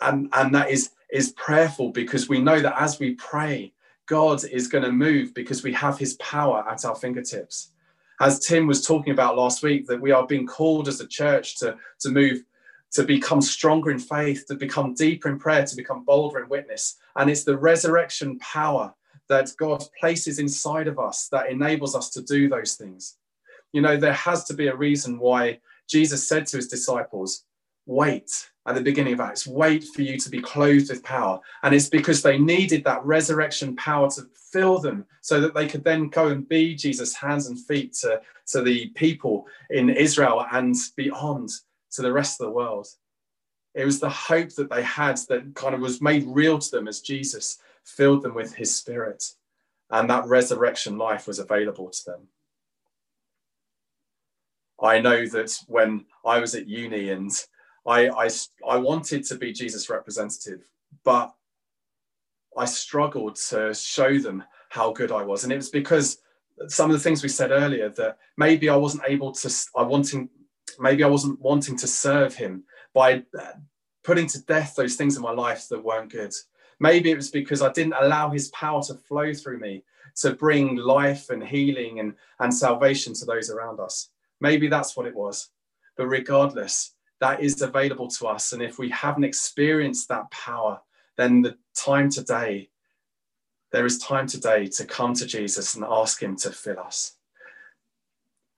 and, 0.00 0.28
and 0.32 0.54
that 0.54 0.70
is, 0.70 0.90
is 1.12 1.32
prayerful 1.32 1.90
because 1.90 2.28
we 2.28 2.40
know 2.40 2.60
that 2.60 2.80
as 2.80 2.98
we 2.98 3.14
pray, 3.14 3.72
God 4.06 4.42
is 4.44 4.68
going 4.68 4.84
to 4.84 4.92
move 4.92 5.34
because 5.34 5.62
we 5.62 5.72
have 5.74 5.98
his 5.98 6.14
power 6.14 6.64
at 6.68 6.84
our 6.84 6.94
fingertips. 6.94 7.72
As 8.22 8.38
Tim 8.38 8.68
was 8.68 8.86
talking 8.86 9.12
about 9.12 9.36
last 9.36 9.64
week, 9.64 9.88
that 9.88 10.00
we 10.00 10.12
are 10.12 10.24
being 10.24 10.46
called 10.46 10.86
as 10.86 11.00
a 11.00 11.08
church 11.08 11.58
to, 11.58 11.76
to 11.98 12.08
move, 12.08 12.44
to 12.92 13.02
become 13.02 13.42
stronger 13.42 13.90
in 13.90 13.98
faith, 13.98 14.46
to 14.46 14.54
become 14.54 14.94
deeper 14.94 15.28
in 15.28 15.40
prayer, 15.40 15.66
to 15.66 15.74
become 15.74 16.04
bolder 16.04 16.38
in 16.40 16.48
witness. 16.48 16.98
And 17.16 17.28
it's 17.28 17.42
the 17.42 17.58
resurrection 17.58 18.38
power 18.38 18.94
that 19.28 19.50
God 19.58 19.82
places 19.98 20.38
inside 20.38 20.86
of 20.86 21.00
us 21.00 21.26
that 21.32 21.50
enables 21.50 21.96
us 21.96 22.10
to 22.10 22.22
do 22.22 22.48
those 22.48 22.74
things. 22.74 23.16
You 23.72 23.82
know, 23.82 23.96
there 23.96 24.12
has 24.12 24.44
to 24.44 24.54
be 24.54 24.68
a 24.68 24.76
reason 24.76 25.18
why 25.18 25.58
Jesus 25.88 26.28
said 26.28 26.46
to 26.46 26.58
his 26.58 26.68
disciples, 26.68 27.44
wait 27.86 28.30
at 28.68 28.76
the 28.76 28.82
beginning 28.82 29.14
of 29.14 29.20
Acts, 29.20 29.48
wait 29.48 29.82
for 29.82 30.02
you 30.02 30.16
to 30.16 30.30
be 30.30 30.40
clothed 30.40 30.90
with 30.90 31.02
power. 31.02 31.40
And 31.64 31.74
it's 31.74 31.88
because 31.88 32.22
they 32.22 32.38
needed 32.38 32.84
that 32.84 33.04
resurrection 33.04 33.74
power 33.74 34.08
to 34.10 34.28
fill 34.52 34.78
them 34.78 35.06
so 35.20 35.40
that 35.40 35.54
they 35.54 35.66
could 35.66 35.82
then 35.82 36.08
go 36.08 36.28
and 36.28 36.48
be 36.48 36.74
Jesus' 36.74 37.14
hands 37.14 37.46
and 37.46 37.58
feet 37.58 37.94
to, 37.94 38.20
to 38.48 38.62
the 38.62 38.88
people 38.90 39.46
in 39.70 39.90
Israel 39.90 40.44
and 40.52 40.76
beyond 40.96 41.50
to 41.92 42.02
the 42.02 42.12
rest 42.12 42.40
of 42.40 42.46
the 42.46 42.52
world. 42.52 42.86
It 43.74 43.84
was 43.84 44.00
the 44.00 44.10
hope 44.10 44.50
that 44.56 44.70
they 44.70 44.82
had 44.82 45.16
that 45.28 45.54
kind 45.54 45.74
of 45.74 45.80
was 45.80 46.02
made 46.02 46.24
real 46.26 46.58
to 46.58 46.70
them 46.70 46.88
as 46.88 47.00
Jesus 47.00 47.58
filled 47.84 48.22
them 48.22 48.34
with 48.34 48.54
his 48.54 48.74
spirit. 48.74 49.24
And 49.90 50.08
that 50.10 50.26
resurrection 50.26 50.98
life 50.98 51.26
was 51.26 51.38
available 51.38 51.90
to 51.90 52.04
them. 52.04 52.28
I 54.80 55.00
know 55.00 55.26
that 55.26 55.56
when 55.68 56.06
I 56.24 56.38
was 56.40 56.54
at 56.54 56.66
uni 56.66 57.10
and 57.10 57.30
I, 57.86 58.08
I, 58.08 58.30
I 58.68 58.76
wanted 58.76 59.24
to 59.26 59.36
be 59.36 59.52
Jesus' 59.52 59.88
representative, 59.88 60.60
but 61.04 61.32
I 62.56 62.64
struggled 62.64 63.36
to 63.48 63.74
show 63.74 64.18
them 64.18 64.44
how 64.68 64.92
good 64.92 65.12
I 65.12 65.22
was. 65.22 65.44
And 65.44 65.52
it 65.52 65.56
was 65.56 65.70
because 65.70 66.18
some 66.68 66.90
of 66.90 66.96
the 66.96 67.02
things 67.02 67.22
we 67.22 67.28
said 67.28 67.50
earlier 67.50 67.88
that 67.90 68.18
maybe 68.36 68.68
I 68.68 68.76
wasn't 68.76 69.04
able 69.06 69.32
to, 69.32 69.66
I 69.76 69.82
wanting, 69.82 70.28
maybe 70.78 71.04
I 71.04 71.08
wasn't 71.08 71.40
wanting 71.40 71.76
to 71.78 71.86
serve 71.86 72.34
him 72.34 72.64
by 72.94 73.24
uh, 73.38 73.52
putting 74.04 74.26
to 74.28 74.42
death 74.42 74.74
those 74.76 74.96
things 74.96 75.16
in 75.16 75.22
my 75.22 75.32
life 75.32 75.68
that 75.68 75.84
weren't 75.84 76.12
good. 76.12 76.32
Maybe 76.80 77.10
it 77.10 77.16
was 77.16 77.30
because 77.30 77.62
I 77.62 77.72
didn't 77.72 77.94
allow 78.00 78.30
his 78.30 78.48
power 78.48 78.82
to 78.84 78.94
flow 78.94 79.32
through 79.32 79.60
me 79.60 79.84
to 80.16 80.34
bring 80.34 80.76
life 80.76 81.30
and 81.30 81.42
healing 81.42 82.00
and, 82.00 82.14
and 82.40 82.52
salvation 82.52 83.14
to 83.14 83.24
those 83.24 83.50
around 83.50 83.80
us. 83.80 84.10
Maybe 84.40 84.68
that's 84.68 84.96
what 84.96 85.06
it 85.06 85.14
was. 85.14 85.48
But 85.96 86.08
regardless, 86.08 86.94
that 87.20 87.40
is 87.40 87.62
available 87.62 88.08
to 88.08 88.26
us. 88.26 88.52
And 88.52 88.62
if 88.62 88.78
we 88.78 88.90
haven't 88.90 89.24
experienced 89.24 90.08
that 90.08 90.30
power, 90.30 90.80
then 91.16 91.42
the 91.42 91.56
time 91.74 92.10
today, 92.10 92.70
there 93.70 93.86
is 93.86 93.98
time 93.98 94.26
today 94.26 94.66
to 94.66 94.84
come 94.84 95.14
to 95.14 95.26
Jesus 95.26 95.74
and 95.74 95.84
ask 95.84 96.22
Him 96.22 96.36
to 96.36 96.50
fill 96.50 96.78
us. 96.78 97.16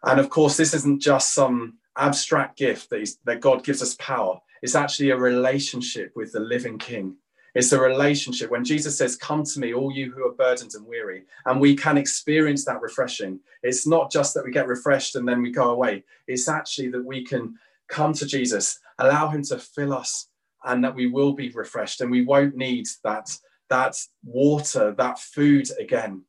And 0.03 0.21
of 0.21 0.29
course, 0.29 0.57
this 0.57 0.75
isn't 0.75 1.01
just 1.01 1.33
some 1.35 1.79
abstract 1.97 2.59
gift 2.59 2.91
that, 2.91 3.09
that 3.25 3.41
God 3.41 3.65
gives 3.65 3.83
us 3.83 3.95
power, 3.95 4.41
it's 4.63 4.75
actually 4.75 5.11
a 5.11 5.17
relationship 5.17 6.13
with 6.17 6.33
the 6.33 6.41
living 6.41 6.79
King. 6.79 7.17
It's 7.55 7.71
a 7.73 7.81
relationship. 7.81 8.51
When 8.51 8.65
Jesus 8.65 8.99
says, 8.99 9.15
Come 9.15 9.45
to 9.45 9.61
me, 9.61 9.75
all 9.75 9.93
you 9.93 10.11
who 10.11 10.27
are 10.27 10.33
burdened 10.33 10.75
and 10.75 10.87
weary, 10.87 11.25
and 11.47 11.61
we 11.61 11.77
can 11.77 11.97
experience 11.99 12.65
that 12.65 12.81
refreshing. 12.81 13.41
It's 13.63 13.87
not 13.87 14.11
just 14.11 14.35
that 14.35 14.45
we 14.45 14.51
get 14.51 14.67
refreshed 14.67 15.15
and 15.15 15.29
then 15.29 15.41
we 15.41 15.53
go 15.53 15.71
away, 15.71 16.05
it's 16.27 16.49
actually 16.49 16.89
that 16.89 17.05
we 17.05 17.25
can 17.25 17.57
come 17.89 18.13
to 18.15 18.27
Jesus, 18.27 18.81
allow 18.99 19.29
him 19.29 19.43
to 19.45 19.59
fill 19.59 19.93
us, 19.93 20.29
and 20.65 20.83
that 20.83 20.95
we 20.95 21.07
will 21.07 21.33
be 21.33 21.51
refreshed 21.51 22.01
and 22.01 22.11
we 22.11 22.25
won't 22.25 22.57
need 22.57 22.87
that, 23.03 23.37
that 23.71 23.97
water, 24.25 24.95
that 24.97 25.19
food 25.19 25.69
again. 25.79 26.23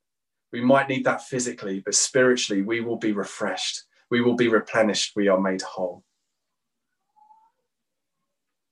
We 0.52 0.62
might 0.62 0.90
need 0.90 1.06
that 1.06 1.24
physically, 1.24 1.82
but 1.84 1.96
spiritually, 1.96 2.62
we 2.62 2.82
will 2.82 2.98
be 2.98 3.12
refreshed. 3.12 3.84
We 4.10 4.22
will 4.22 4.36
be 4.36 4.48
replenished. 4.48 5.14
We 5.16 5.28
are 5.28 5.40
made 5.40 5.62
whole. 5.62 6.04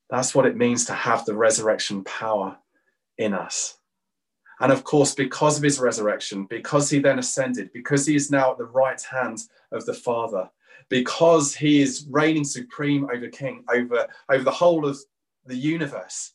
That's 0.09 0.35
what 0.35 0.45
it 0.45 0.55
means 0.55 0.85
to 0.85 0.93
have 0.93 1.25
the 1.25 1.35
resurrection 1.35 2.03
power 2.03 2.57
in 3.17 3.33
us. 3.33 3.77
And 4.59 4.71
of 4.71 4.83
course, 4.83 5.15
because 5.15 5.57
of 5.57 5.63
his 5.63 5.79
resurrection, 5.79 6.45
because 6.49 6.89
he 6.89 6.99
then 6.99 7.19
ascended, 7.19 7.71
because 7.73 8.05
he 8.05 8.15
is 8.15 8.29
now 8.29 8.51
at 8.51 8.57
the 8.57 8.65
right 8.65 9.01
hand 9.01 9.39
of 9.71 9.85
the 9.85 9.93
Father, 9.93 10.49
because 10.89 11.55
he 11.55 11.81
is 11.81 12.05
reigning 12.09 12.43
supreme 12.43 13.07
over 13.13 13.27
king 13.27 13.63
over 13.73 14.07
over 14.29 14.43
the 14.43 14.51
whole 14.51 14.85
of 14.85 14.97
the 15.45 15.55
universe 15.55 16.31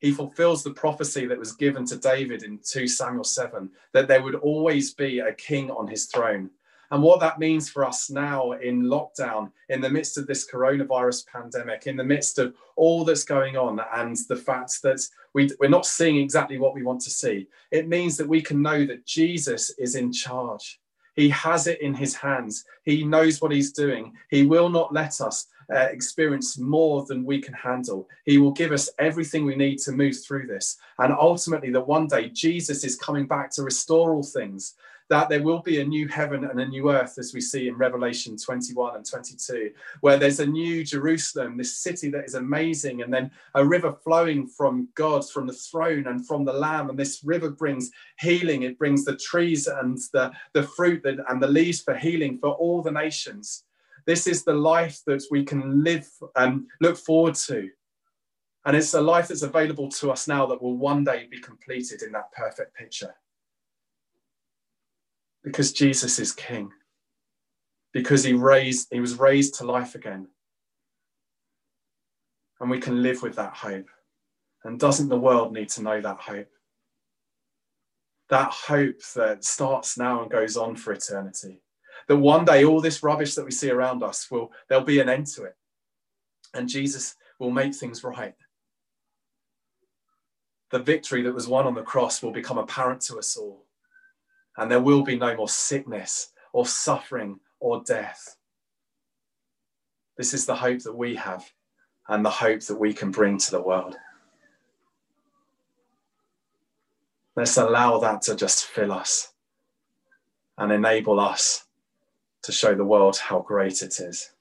he 0.00 0.12
fulfills 0.12 0.62
the 0.62 0.70
prophecy 0.70 1.26
that 1.26 1.38
was 1.38 1.52
given 1.52 1.84
to 1.84 1.96
david 1.96 2.42
in 2.42 2.58
2 2.64 2.86
samuel 2.86 3.24
7 3.24 3.70
that 3.92 4.08
there 4.08 4.22
would 4.22 4.36
always 4.36 4.94
be 4.94 5.20
a 5.20 5.34
king 5.34 5.70
on 5.70 5.86
his 5.86 6.06
throne 6.06 6.50
and 6.90 7.02
what 7.02 7.20
that 7.20 7.38
means 7.38 7.68
for 7.68 7.84
us 7.84 8.08
now 8.08 8.52
in 8.52 8.84
lockdown 8.84 9.50
in 9.68 9.80
the 9.80 9.90
midst 9.90 10.16
of 10.16 10.26
this 10.26 10.50
coronavirus 10.50 11.26
pandemic 11.26 11.86
in 11.86 11.96
the 11.96 12.04
midst 12.04 12.38
of 12.38 12.54
all 12.76 13.04
that's 13.04 13.24
going 13.24 13.56
on 13.56 13.80
and 13.96 14.16
the 14.28 14.36
fact 14.36 14.80
that 14.82 15.00
we, 15.34 15.50
we're 15.60 15.68
not 15.68 15.84
seeing 15.84 16.16
exactly 16.16 16.58
what 16.58 16.74
we 16.74 16.82
want 16.82 17.00
to 17.00 17.10
see 17.10 17.46
it 17.70 17.88
means 17.88 18.16
that 18.16 18.28
we 18.28 18.40
can 18.40 18.62
know 18.62 18.86
that 18.86 19.04
jesus 19.04 19.70
is 19.78 19.94
in 19.94 20.12
charge 20.12 20.80
he 21.18 21.28
has 21.30 21.66
it 21.66 21.80
in 21.80 21.94
his 21.94 22.14
hands. 22.14 22.64
He 22.84 23.02
knows 23.02 23.42
what 23.42 23.50
he's 23.50 23.72
doing. 23.72 24.14
He 24.30 24.46
will 24.46 24.68
not 24.68 24.94
let 24.94 25.20
us 25.20 25.48
uh, 25.72 25.88
experience 25.90 26.58
more 26.58 27.04
than 27.04 27.24
we 27.24 27.40
can 27.40 27.54
handle. 27.54 28.08
He 28.24 28.38
will 28.38 28.52
give 28.52 28.72
us 28.72 28.90
everything 28.98 29.44
we 29.44 29.56
need 29.56 29.78
to 29.80 29.92
move 29.92 30.16
through 30.22 30.46
this. 30.46 30.78
And 30.98 31.12
ultimately, 31.12 31.70
that 31.70 31.86
one 31.86 32.06
day 32.06 32.28
Jesus 32.30 32.84
is 32.84 32.96
coming 32.96 33.26
back 33.26 33.50
to 33.52 33.62
restore 33.62 34.14
all 34.14 34.22
things, 34.22 34.74
that 35.10 35.28
there 35.28 35.42
will 35.42 35.60
be 35.60 35.80
a 35.80 35.84
new 35.84 36.06
heaven 36.08 36.44
and 36.44 36.60
a 36.60 36.66
new 36.66 36.90
earth, 36.90 37.18
as 37.18 37.32
we 37.32 37.40
see 37.40 37.68
in 37.68 37.76
Revelation 37.76 38.36
21 38.36 38.96
and 38.96 39.06
22, 39.06 39.70
where 40.00 40.18
there's 40.18 40.40
a 40.40 40.46
new 40.46 40.84
Jerusalem, 40.84 41.56
this 41.56 41.76
city 41.76 42.10
that 42.10 42.24
is 42.24 42.34
amazing, 42.34 43.02
and 43.02 43.12
then 43.12 43.30
a 43.54 43.64
river 43.64 43.92
flowing 44.04 44.46
from 44.46 44.88
God, 44.94 45.28
from 45.28 45.46
the 45.46 45.52
throne 45.52 46.06
and 46.06 46.26
from 46.26 46.44
the 46.44 46.52
Lamb. 46.52 46.90
And 46.90 46.98
this 46.98 47.22
river 47.24 47.50
brings 47.50 47.90
healing, 48.18 48.62
it 48.62 48.78
brings 48.78 49.04
the 49.04 49.16
trees 49.16 49.66
and 49.66 49.98
the, 50.12 50.32
the 50.52 50.62
fruit 50.62 51.04
and 51.04 51.42
the 51.42 51.48
leaves 51.48 51.80
for 51.80 51.94
healing 51.94 52.38
for 52.38 52.50
all 52.50 52.82
the 52.82 52.92
nations. 52.92 53.64
This 54.08 54.26
is 54.26 54.42
the 54.42 54.54
life 54.54 55.02
that 55.06 55.22
we 55.30 55.44
can 55.44 55.84
live 55.84 56.08
and 56.34 56.64
look 56.80 56.96
forward 56.96 57.34
to. 57.34 57.68
And 58.64 58.74
it's 58.74 58.94
a 58.94 59.02
life 59.02 59.28
that's 59.28 59.42
available 59.42 59.90
to 59.90 60.10
us 60.10 60.26
now 60.26 60.46
that 60.46 60.62
will 60.62 60.78
one 60.78 61.04
day 61.04 61.28
be 61.30 61.38
completed 61.38 62.00
in 62.00 62.12
that 62.12 62.32
perfect 62.32 62.74
picture. 62.74 63.14
Because 65.44 65.74
Jesus 65.74 66.18
is 66.18 66.32
King. 66.32 66.70
Because 67.92 68.24
he 68.24 68.32
raised, 68.32 68.88
he 68.90 68.98
was 68.98 69.18
raised 69.18 69.56
to 69.56 69.66
life 69.66 69.94
again. 69.94 70.28
And 72.60 72.70
we 72.70 72.80
can 72.80 73.02
live 73.02 73.20
with 73.20 73.36
that 73.36 73.56
hope. 73.56 73.90
And 74.64 74.80
doesn't 74.80 75.10
the 75.10 75.18
world 75.18 75.52
need 75.52 75.68
to 75.70 75.82
know 75.82 76.00
that 76.00 76.20
hope? 76.20 76.48
That 78.30 78.52
hope 78.52 79.02
that 79.16 79.44
starts 79.44 79.98
now 79.98 80.22
and 80.22 80.30
goes 80.30 80.56
on 80.56 80.76
for 80.76 80.94
eternity. 80.94 81.60
That 82.08 82.16
one 82.16 82.44
day 82.44 82.64
all 82.64 82.80
this 82.80 83.02
rubbish 83.02 83.34
that 83.34 83.44
we 83.44 83.50
see 83.50 83.70
around 83.70 84.02
us 84.02 84.30
will 84.30 84.50
there'll 84.68 84.84
be 84.84 85.00
an 85.00 85.08
end 85.08 85.26
to 85.28 85.44
it. 85.44 85.56
And 86.54 86.68
Jesus 86.68 87.14
will 87.38 87.50
make 87.50 87.74
things 87.74 88.02
right 88.02 88.34
the 90.70 90.78
victory 90.78 91.22
that 91.22 91.34
was 91.34 91.48
won 91.48 91.66
on 91.66 91.74
the 91.74 91.82
cross 91.82 92.22
will 92.22 92.32
become 92.32 92.58
apparent 92.58 93.00
to 93.02 93.18
us 93.18 93.36
all. 93.36 93.64
And 94.56 94.70
there 94.70 94.80
will 94.80 95.02
be 95.02 95.16
no 95.16 95.34
more 95.36 95.48
sickness 95.48 96.32
or 96.52 96.66
suffering 96.66 97.40
or 97.60 97.82
death. 97.84 98.36
This 100.16 100.34
is 100.34 100.46
the 100.46 100.56
hope 100.56 100.80
that 100.82 100.96
we 100.96 101.14
have 101.14 101.50
and 102.08 102.24
the 102.24 102.30
hope 102.30 102.60
that 102.62 102.78
we 102.78 102.92
can 102.92 103.10
bring 103.10 103.38
to 103.38 103.50
the 103.50 103.62
world. 103.62 103.96
Let's 107.36 107.56
allow 107.56 107.98
that 107.98 108.22
to 108.22 108.34
just 108.34 108.64
fill 108.64 108.92
us 108.92 109.32
and 110.56 110.72
enable 110.72 111.20
us 111.20 111.64
to 112.48 112.52
show 112.52 112.74
the 112.74 112.84
world 112.84 113.16
how 113.16 113.40
great 113.40 113.82
it 113.82 114.00
is. 114.00 114.32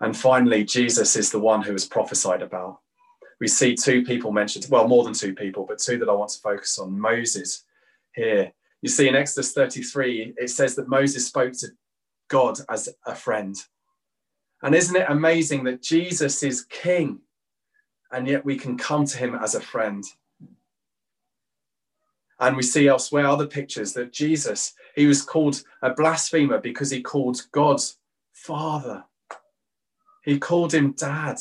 And 0.00 0.16
finally, 0.16 0.64
Jesus 0.64 1.16
is 1.16 1.30
the 1.30 1.40
one 1.40 1.62
who 1.62 1.74
is 1.74 1.86
prophesied 1.86 2.42
about 2.42 2.80
we 3.40 3.48
see 3.48 3.74
two 3.74 4.02
people 4.02 4.32
mentioned, 4.32 4.66
well, 4.70 4.88
more 4.88 5.04
than 5.04 5.12
two 5.12 5.34
people, 5.34 5.64
but 5.66 5.78
two 5.78 5.98
that 5.98 6.08
I 6.08 6.12
want 6.12 6.30
to 6.30 6.40
focus 6.40 6.78
on. 6.78 6.98
Moses 6.98 7.64
here. 8.14 8.52
You 8.82 8.88
see 8.88 9.08
in 9.08 9.16
Exodus 9.16 9.52
33, 9.52 10.34
it 10.36 10.50
says 10.50 10.74
that 10.76 10.88
Moses 10.88 11.26
spoke 11.26 11.52
to 11.54 11.68
God 12.28 12.58
as 12.68 12.88
a 13.04 13.14
friend. 13.14 13.56
And 14.62 14.74
isn't 14.74 14.96
it 14.96 15.06
amazing 15.08 15.64
that 15.64 15.82
Jesus 15.82 16.42
is 16.42 16.64
king 16.64 17.20
and 18.10 18.26
yet 18.26 18.44
we 18.44 18.56
can 18.56 18.78
come 18.78 19.04
to 19.04 19.18
him 19.18 19.34
as 19.34 19.54
a 19.54 19.60
friend? 19.60 20.04
And 22.38 22.56
we 22.56 22.62
see 22.62 22.88
elsewhere 22.88 23.26
other 23.26 23.46
pictures 23.46 23.92
that 23.94 24.12
Jesus, 24.12 24.74
he 24.94 25.06
was 25.06 25.22
called 25.22 25.62
a 25.82 25.94
blasphemer 25.94 26.58
because 26.58 26.90
he 26.90 27.02
called 27.02 27.46
God 27.52 27.80
Father. 28.32 29.04
He 30.22 30.38
called 30.38 30.74
him 30.74 30.92
Dad. 30.92 31.38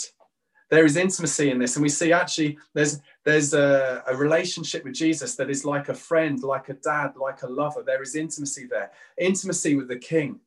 There 0.70 0.86
is 0.86 0.98
intimacy 0.98 1.52
in 1.52 1.60
this 1.60 1.76
and 1.76 1.84
we 1.84 1.90
see 1.90 2.12
actually 2.12 2.58
there's 2.74 3.00
there's 3.24 3.54
a, 3.54 4.04
a, 4.08 4.16
relationship 4.16 4.84
with 4.84 4.96
jesus 4.96 5.36
that 5.36 5.50
is 5.50 5.64
like 5.64 5.90
a 5.90 5.94
friend 5.94 6.42
like 6.42 6.70
a 6.70 6.74
dad 6.74 7.14
like 7.18 7.44
a 7.44 7.48
lover. 7.48 7.84
There 7.86 8.02
is 8.02 8.16
intimacy 8.16 8.66
there. 8.66 8.92
Intimacy 9.18 9.76
with 9.76 9.88
the 9.88 10.00
king. 10.00 10.40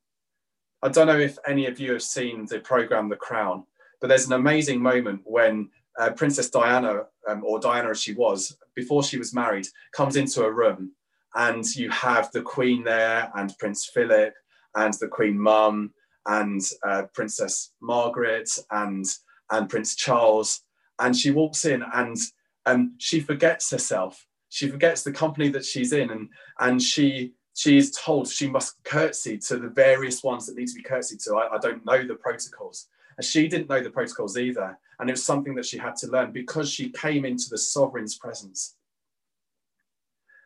I 0.81 0.89
don't 0.89 1.07
know 1.07 1.19
if 1.19 1.37
any 1.47 1.67
of 1.67 1.79
you 1.79 1.93
have 1.93 2.03
seen 2.03 2.45
the 2.47 2.59
program 2.59 3.07
the 3.07 3.15
crown 3.15 3.63
but 3.99 4.07
there's 4.07 4.27
an 4.27 4.33
amazing 4.33 4.81
moment 4.81 5.21
when 5.25 5.69
uh, 5.99 6.09
princess 6.11 6.49
diana 6.49 7.03
um, 7.27 7.43
or 7.45 7.59
diana 7.59 7.89
as 7.89 8.01
she 8.01 8.13
was 8.13 8.57
before 8.75 9.03
she 9.03 9.17
was 9.17 9.33
married 9.33 9.67
comes 9.93 10.15
into 10.15 10.43
a 10.43 10.51
room 10.51 10.91
and 11.35 11.65
you 11.75 11.89
have 11.89 12.31
the 12.31 12.41
queen 12.41 12.83
there 12.83 13.31
and 13.35 13.57
prince 13.59 13.89
philip 13.93 14.33
and 14.75 14.93
the 14.95 15.07
queen 15.07 15.39
mum 15.39 15.93
and 16.25 16.61
uh, 16.83 17.03
princess 17.13 17.71
margaret 17.81 18.49
and 18.71 19.05
and 19.51 19.69
Prince 19.69 19.95
Charles. 19.95 20.61
And 20.99 21.15
she 21.15 21.31
walks 21.31 21.65
in 21.65 21.83
and 21.93 22.17
um, 22.65 22.95
she 22.97 23.19
forgets 23.19 23.71
herself. 23.71 24.25
She 24.49 24.67
forgets 24.67 25.03
the 25.03 25.11
company 25.11 25.49
that 25.49 25.63
she's 25.63 25.93
in, 25.93 26.09
and, 26.09 26.29
and 26.59 26.81
she 26.81 27.33
she 27.53 27.77
is 27.77 27.91
told 27.91 28.27
she 28.27 28.49
must 28.49 28.75
curtsy 28.83 29.37
to 29.37 29.57
the 29.57 29.69
various 29.69 30.23
ones 30.23 30.45
that 30.45 30.55
need 30.55 30.67
to 30.67 30.75
be 30.75 30.81
curtsied 30.81 31.19
to. 31.21 31.35
I, 31.35 31.55
I 31.55 31.57
don't 31.59 31.85
know 31.85 32.05
the 32.05 32.15
protocols. 32.15 32.87
And 33.19 33.25
she 33.25 33.49
didn't 33.49 33.67
know 33.67 33.83
the 33.83 33.89
protocols 33.89 34.37
either. 34.37 34.79
And 34.97 35.09
it 35.09 35.11
was 35.11 35.25
something 35.25 35.53
that 35.55 35.65
she 35.65 35.77
had 35.77 35.97
to 35.97 36.07
learn 36.07 36.31
because 36.31 36.71
she 36.71 36.89
came 36.89 37.25
into 37.25 37.49
the 37.49 37.57
sovereign's 37.57 38.17
presence. 38.17 38.77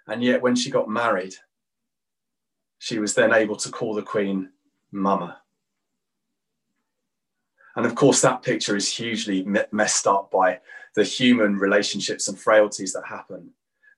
And 0.07 0.23
yet, 0.23 0.41
when 0.41 0.55
she 0.55 0.71
got 0.71 0.89
married, 0.89 1.35
she 2.79 2.97
was 2.97 3.13
then 3.13 3.31
able 3.31 3.57
to 3.57 3.69
call 3.69 3.93
the 3.93 4.01
queen 4.01 4.49
mama. 4.91 5.37
And 7.75 7.85
of 7.85 7.93
course, 7.93 8.21
that 8.21 8.41
picture 8.41 8.75
is 8.75 8.91
hugely 8.91 9.45
messed 9.71 10.07
up 10.07 10.31
by 10.31 10.59
the 10.95 11.03
human 11.03 11.59
relationships 11.59 12.27
and 12.27 12.39
frailties 12.39 12.91
that 12.93 13.05
happen. 13.05 13.51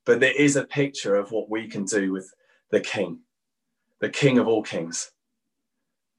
But 0.03 0.19
there 0.19 0.35
is 0.35 0.57
a 0.57 0.65
picture 0.65 1.15
of 1.15 1.31
what 1.31 1.49
we 1.49 1.69
can 1.69 1.85
do 1.85 2.11
with 2.11 2.29
the 2.71 2.81
King, 2.81 3.19
the 4.01 4.09
King 4.09 4.37
of 4.37 4.49
all 4.49 4.63
kings. 4.63 5.11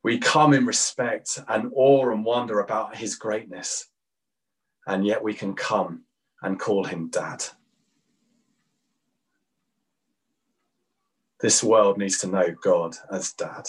We 0.06 0.18
come 0.18 0.54
in 0.54 0.66
respect 0.66 1.40
and 1.48 1.72
awe 1.74 2.12
and 2.12 2.24
wonder 2.24 2.60
about 2.60 2.94
his 2.94 3.16
greatness, 3.16 3.88
and 4.86 5.04
yet 5.04 5.20
we 5.20 5.34
can 5.34 5.52
come 5.52 6.04
and 6.42 6.60
call 6.60 6.84
him 6.84 7.08
Dad. 7.08 7.44
This 11.40 11.60
world 11.60 11.98
needs 11.98 12.18
to 12.18 12.28
know 12.28 12.54
God 12.62 12.94
as 13.10 13.32
Dad. 13.32 13.66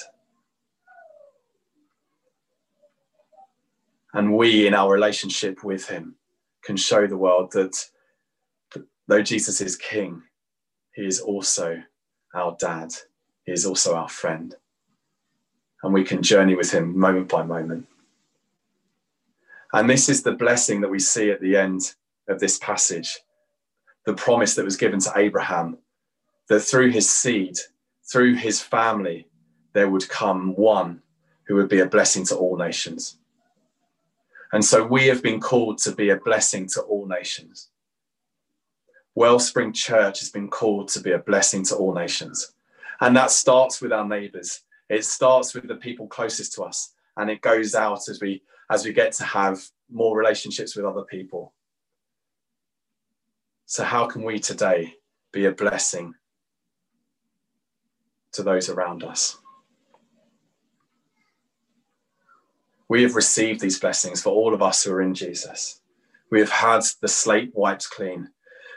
And 4.13 4.37
we, 4.37 4.67
in 4.67 4.75
our 4.75 4.93
relationship 4.93 5.63
with 5.63 5.87
Him, 5.87 6.17
can 6.63 6.77
show 6.77 7.07
the 7.07 7.17
world 7.17 7.51
that 7.53 7.83
though 9.07 9.23
Jesus 9.23 9.59
is 9.59 9.75
King, 9.75 10.21
He 10.93 11.03
is 11.03 11.19
also 11.19 11.81
our 12.35 12.55
dad, 12.59 12.93
He 13.43 13.53
is 13.53 13.65
also 13.65 13.95
our 13.95 14.09
friend. 14.09 14.55
And 15.83 15.93
we 15.93 16.03
can 16.03 16.23
journey 16.23 16.55
with 16.55 16.71
Him 16.71 16.97
moment 16.97 17.29
by 17.29 17.43
moment. 17.43 17.87
And 19.73 19.89
this 19.89 20.09
is 20.09 20.23
the 20.23 20.31
blessing 20.31 20.81
that 20.81 20.89
we 20.89 20.99
see 20.99 21.29
at 21.29 21.41
the 21.41 21.55
end 21.55 21.93
of 22.27 22.39
this 22.39 22.57
passage 22.57 23.19
the 24.05 24.13
promise 24.13 24.55
that 24.55 24.63
was 24.63 24.77
given 24.77 25.01
to 25.01 25.11
Abraham 25.17 25.77
that 26.47 26.61
through 26.61 26.91
his 26.91 27.09
seed, 27.09 27.57
through 28.09 28.35
his 28.35 28.61
family, 28.61 29.27
there 29.73 29.89
would 29.89 30.07
come 30.07 30.55
one 30.55 31.01
who 31.43 31.55
would 31.55 31.67
be 31.67 31.81
a 31.81 31.85
blessing 31.85 32.25
to 32.25 32.35
all 32.35 32.57
nations. 32.57 33.17
And 34.53 34.63
so 34.63 34.85
we 34.85 35.07
have 35.07 35.21
been 35.21 35.41
called 35.41 35.77
to 35.79 35.91
be 35.91 36.09
a 36.09 36.15
blessing 36.15 36.67
to 36.67 36.81
all 36.83 37.05
nations. 37.05 37.67
Wellspring 39.13 39.73
Church 39.73 40.19
has 40.19 40.29
been 40.29 40.47
called 40.47 40.87
to 40.89 41.01
be 41.01 41.11
a 41.11 41.19
blessing 41.19 41.65
to 41.65 41.75
all 41.75 41.93
nations. 41.93 42.53
And 43.01 43.15
that 43.17 43.31
starts 43.31 43.81
with 43.81 43.91
our 43.91 44.07
neighbors. 44.07 44.61
It 44.89 45.05
starts 45.05 45.53
with 45.53 45.67
the 45.67 45.75
people 45.75 46.07
closest 46.07 46.53
to 46.53 46.63
us. 46.63 46.93
And 47.17 47.29
it 47.29 47.41
goes 47.41 47.75
out 47.75 48.07
as 48.09 48.19
we 48.21 48.43
as 48.69 48.85
we 48.85 48.93
get 48.93 49.13
to 49.13 49.23
have 49.23 49.61
more 49.89 50.17
relationships 50.17 50.75
with 50.75 50.85
other 50.85 51.03
people. 51.03 51.53
So 53.65 53.83
how 53.83 54.05
can 54.07 54.23
we 54.23 54.39
today 54.39 54.93
be 55.31 55.45
a 55.45 55.51
blessing 55.51 56.13
to 58.33 58.43
those 58.43 58.69
around 58.69 59.03
us? 59.03 59.37
We 62.89 63.03
have 63.03 63.15
received 63.15 63.59
these 63.59 63.79
blessings 63.79 64.21
for 64.21 64.29
all 64.29 64.53
of 64.53 64.61
us 64.61 64.83
who 64.83 64.93
are 64.93 65.01
in 65.01 65.13
Jesus. 65.13 65.81
We 66.31 66.39
have 66.39 66.49
had 66.49 66.83
the 67.01 67.09
slate 67.09 67.51
wiped 67.53 67.89
clean. 67.89 68.29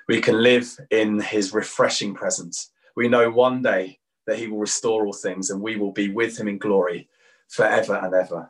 We 0.09 0.21
can 0.21 0.43
live 0.43 0.77
in 0.91 1.21
his 1.21 1.55
refreshing 1.55 2.15
presence. 2.15 2.73
We 2.97 3.07
know 3.07 3.31
one 3.31 3.63
day 3.63 4.00
that 4.31 4.39
he 4.39 4.47
will 4.47 4.59
restore 4.59 5.07
all 5.07 5.13
things 5.13 5.51
and 5.51 5.61
we 5.61 5.75
will 5.75 5.91
be 5.91 6.09
with 6.09 6.39
him 6.39 6.47
in 6.47 6.57
glory 6.57 7.09
forever 7.49 7.97
and 7.97 8.15
ever. 8.15 8.49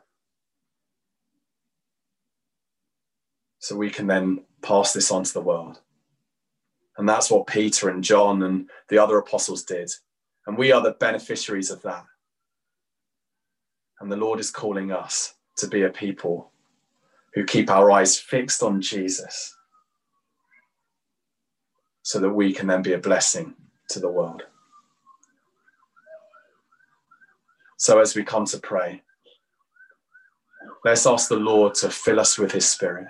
So 3.57 3.75
we 3.75 3.89
can 3.89 4.05
then 4.05 4.43
pass 4.61 4.93
this 4.93 5.09
on 5.09 5.23
to 5.23 5.33
the 5.33 5.41
world. 5.41 5.79
And 6.97 7.09
that's 7.09 7.31
what 7.31 7.47
Peter 7.47 7.89
and 7.89 8.03
John 8.03 8.43
and 8.43 8.69
the 8.89 8.99
other 8.99 9.17
apostles 9.17 9.63
did. 9.63 9.89
And 10.45 10.55
we 10.55 10.71
are 10.71 10.83
the 10.83 10.91
beneficiaries 10.91 11.71
of 11.71 11.81
that. 11.81 12.05
And 13.99 14.11
the 14.11 14.17
Lord 14.17 14.39
is 14.39 14.51
calling 14.51 14.91
us 14.91 15.33
to 15.57 15.67
be 15.67 15.81
a 15.81 15.89
people 15.89 16.51
who 17.33 17.43
keep 17.43 17.71
our 17.71 17.89
eyes 17.89 18.19
fixed 18.19 18.61
on 18.61 18.81
Jesus 18.81 19.55
so 22.03 22.19
that 22.19 22.29
we 22.29 22.53
can 22.53 22.67
then 22.67 22.83
be 22.83 22.93
a 22.93 22.99
blessing 22.99 23.55
to 23.89 23.99
the 23.99 24.11
world. 24.11 24.43
So 27.81 27.99
as 27.99 28.15
we 28.15 28.23
come 28.23 28.45
to 28.45 28.59
pray, 28.59 29.01
let's 30.85 31.07
ask 31.07 31.29
the 31.29 31.35
Lord 31.35 31.73
to 31.75 31.89
fill 31.89 32.19
us 32.19 32.37
with 32.37 32.51
his 32.51 32.69
spirit 32.69 33.07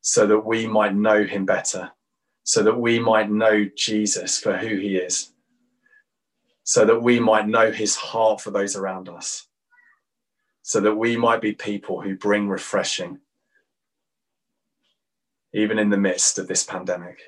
so 0.00 0.26
that 0.26 0.38
we 0.38 0.66
might 0.66 0.94
know 0.94 1.22
him 1.24 1.44
better, 1.44 1.92
so 2.42 2.62
that 2.62 2.80
we 2.80 2.98
might 2.98 3.30
know 3.30 3.68
Jesus 3.76 4.38
for 4.38 4.56
who 4.56 4.78
he 4.78 4.96
is, 4.96 5.34
so 6.64 6.86
that 6.86 7.02
we 7.02 7.20
might 7.20 7.46
know 7.46 7.70
his 7.70 7.94
heart 7.94 8.40
for 8.40 8.50
those 8.50 8.74
around 8.74 9.10
us, 9.10 9.46
so 10.62 10.80
that 10.80 10.96
we 10.96 11.18
might 11.18 11.42
be 11.42 11.52
people 11.52 12.00
who 12.00 12.16
bring 12.16 12.48
refreshing, 12.48 13.18
even 15.52 15.78
in 15.78 15.90
the 15.90 15.98
midst 15.98 16.38
of 16.38 16.48
this 16.48 16.64
pandemic, 16.64 17.18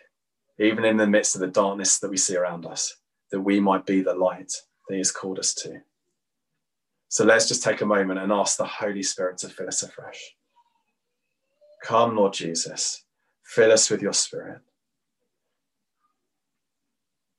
even 0.58 0.86
in 0.86 0.96
the 0.96 1.06
midst 1.06 1.34
of 1.34 1.42
the 1.42 1.48
darkness 1.48 1.98
that 1.98 2.08
we 2.08 2.16
see 2.16 2.34
around 2.34 2.64
us, 2.64 2.96
that 3.30 3.42
we 3.42 3.60
might 3.60 3.84
be 3.84 4.00
the 4.00 4.14
light 4.14 4.54
that 4.88 4.94
he 4.94 4.96
has 4.96 5.12
called 5.12 5.38
us 5.38 5.52
to. 5.52 5.82
So 7.12 7.26
let's 7.26 7.46
just 7.46 7.62
take 7.62 7.82
a 7.82 7.84
moment 7.84 8.20
and 8.20 8.32
ask 8.32 8.56
the 8.56 8.64
Holy 8.64 9.02
Spirit 9.02 9.36
to 9.38 9.50
fill 9.50 9.68
us 9.68 9.82
afresh. 9.82 10.34
Come, 11.84 12.16
Lord 12.16 12.32
Jesus, 12.32 13.04
fill 13.44 13.70
us 13.70 13.90
with 13.90 14.00
your 14.00 14.14
Spirit. 14.14 14.62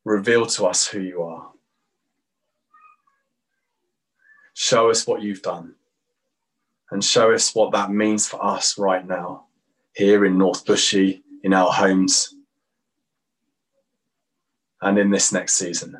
Reveal 0.05 0.45
to 0.45 0.67
us 0.67 0.85
who 0.85 0.99
you 0.99 1.23
are. 1.23 1.49
Show 4.53 4.91
us 4.91 5.07
what 5.07 5.23
you've 5.23 5.41
done 5.41 5.73
and 6.91 7.03
show 7.03 7.33
us 7.33 7.55
what 7.55 7.71
that 7.71 7.89
means 7.89 8.27
for 8.27 8.45
us 8.45 8.77
right 8.77 9.03
now, 9.03 9.45
here 9.95 10.23
in 10.23 10.37
North 10.37 10.65
Bushey, 10.65 11.23
in 11.41 11.51
our 11.51 11.73
homes, 11.73 12.35
and 14.83 14.99
in 14.99 15.09
this 15.09 15.33
next 15.33 15.55
season. 15.55 15.97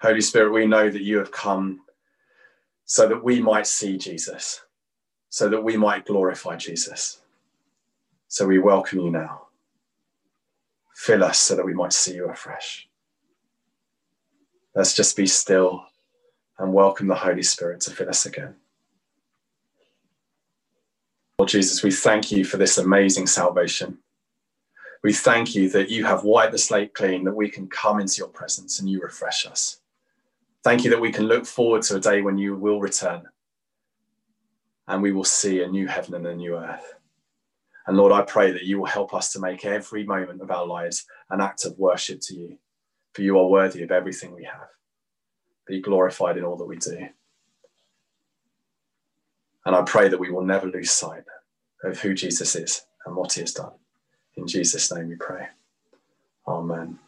Holy 0.00 0.20
Spirit, 0.22 0.52
we 0.52 0.66
know 0.66 0.88
that 0.88 1.02
you 1.02 1.18
have 1.18 1.30
come 1.30 1.82
so 2.86 3.06
that 3.06 3.22
we 3.22 3.40
might 3.40 3.66
see 3.66 3.98
Jesus, 3.98 4.62
so 5.28 5.48
that 5.48 5.62
we 5.62 5.76
might 5.76 6.06
glorify 6.06 6.56
Jesus. 6.56 7.20
So 8.28 8.46
we 8.46 8.58
welcome 8.58 9.00
you 9.00 9.10
now. 9.10 9.48
Fill 10.94 11.22
us 11.22 11.38
so 11.38 11.54
that 11.56 11.66
we 11.66 11.74
might 11.74 11.92
see 11.92 12.14
you 12.14 12.28
afresh. 12.28 12.88
Let's 14.74 14.94
just 14.94 15.16
be 15.16 15.26
still 15.26 15.84
and 16.58 16.72
welcome 16.72 17.06
the 17.06 17.14
Holy 17.14 17.42
Spirit 17.42 17.80
to 17.82 17.90
fill 17.90 18.08
us 18.08 18.24
again. 18.24 18.54
Lord 21.38 21.48
Jesus, 21.48 21.82
we 21.82 21.90
thank 21.90 22.30
you 22.30 22.44
for 22.44 22.56
this 22.56 22.78
amazing 22.78 23.26
salvation. 23.26 23.98
We 25.02 25.12
thank 25.12 25.54
you 25.54 25.68
that 25.70 25.90
you 25.90 26.04
have 26.04 26.24
wiped 26.24 26.52
the 26.52 26.58
slate 26.58 26.94
clean, 26.94 27.24
that 27.24 27.34
we 27.34 27.50
can 27.50 27.66
come 27.66 28.00
into 28.00 28.18
your 28.18 28.28
presence 28.28 28.78
and 28.78 28.88
you 28.88 29.00
refresh 29.00 29.46
us. 29.46 29.79
Thank 30.62 30.84
you 30.84 30.90
that 30.90 31.00
we 31.00 31.12
can 31.12 31.24
look 31.24 31.46
forward 31.46 31.82
to 31.82 31.96
a 31.96 32.00
day 32.00 32.20
when 32.20 32.36
you 32.36 32.54
will 32.54 32.80
return 32.80 33.22
and 34.88 35.02
we 35.02 35.12
will 35.12 35.24
see 35.24 35.62
a 35.62 35.68
new 35.68 35.86
heaven 35.86 36.14
and 36.14 36.26
a 36.26 36.34
new 36.34 36.56
earth. 36.56 36.94
And 37.86 37.96
Lord, 37.96 38.12
I 38.12 38.22
pray 38.22 38.50
that 38.50 38.64
you 38.64 38.78
will 38.78 38.86
help 38.86 39.14
us 39.14 39.32
to 39.32 39.40
make 39.40 39.64
every 39.64 40.04
moment 40.04 40.42
of 40.42 40.50
our 40.50 40.66
lives 40.66 41.06
an 41.30 41.40
act 41.40 41.64
of 41.64 41.78
worship 41.78 42.20
to 42.22 42.34
you, 42.34 42.58
for 43.14 43.22
you 43.22 43.38
are 43.38 43.46
worthy 43.46 43.82
of 43.82 43.90
everything 43.90 44.34
we 44.34 44.44
have. 44.44 44.68
Be 45.66 45.80
glorified 45.80 46.36
in 46.36 46.44
all 46.44 46.56
that 46.56 46.66
we 46.66 46.76
do. 46.76 47.08
And 49.64 49.76
I 49.76 49.82
pray 49.82 50.08
that 50.08 50.20
we 50.20 50.30
will 50.30 50.44
never 50.44 50.66
lose 50.66 50.90
sight 50.90 51.24
of 51.84 51.98
who 52.00 52.14
Jesus 52.14 52.54
is 52.56 52.82
and 53.06 53.16
what 53.16 53.32
he 53.32 53.40
has 53.40 53.52
done. 53.52 53.72
In 54.36 54.46
Jesus' 54.46 54.92
name 54.92 55.08
we 55.08 55.16
pray. 55.16 55.48
Amen. 56.46 56.98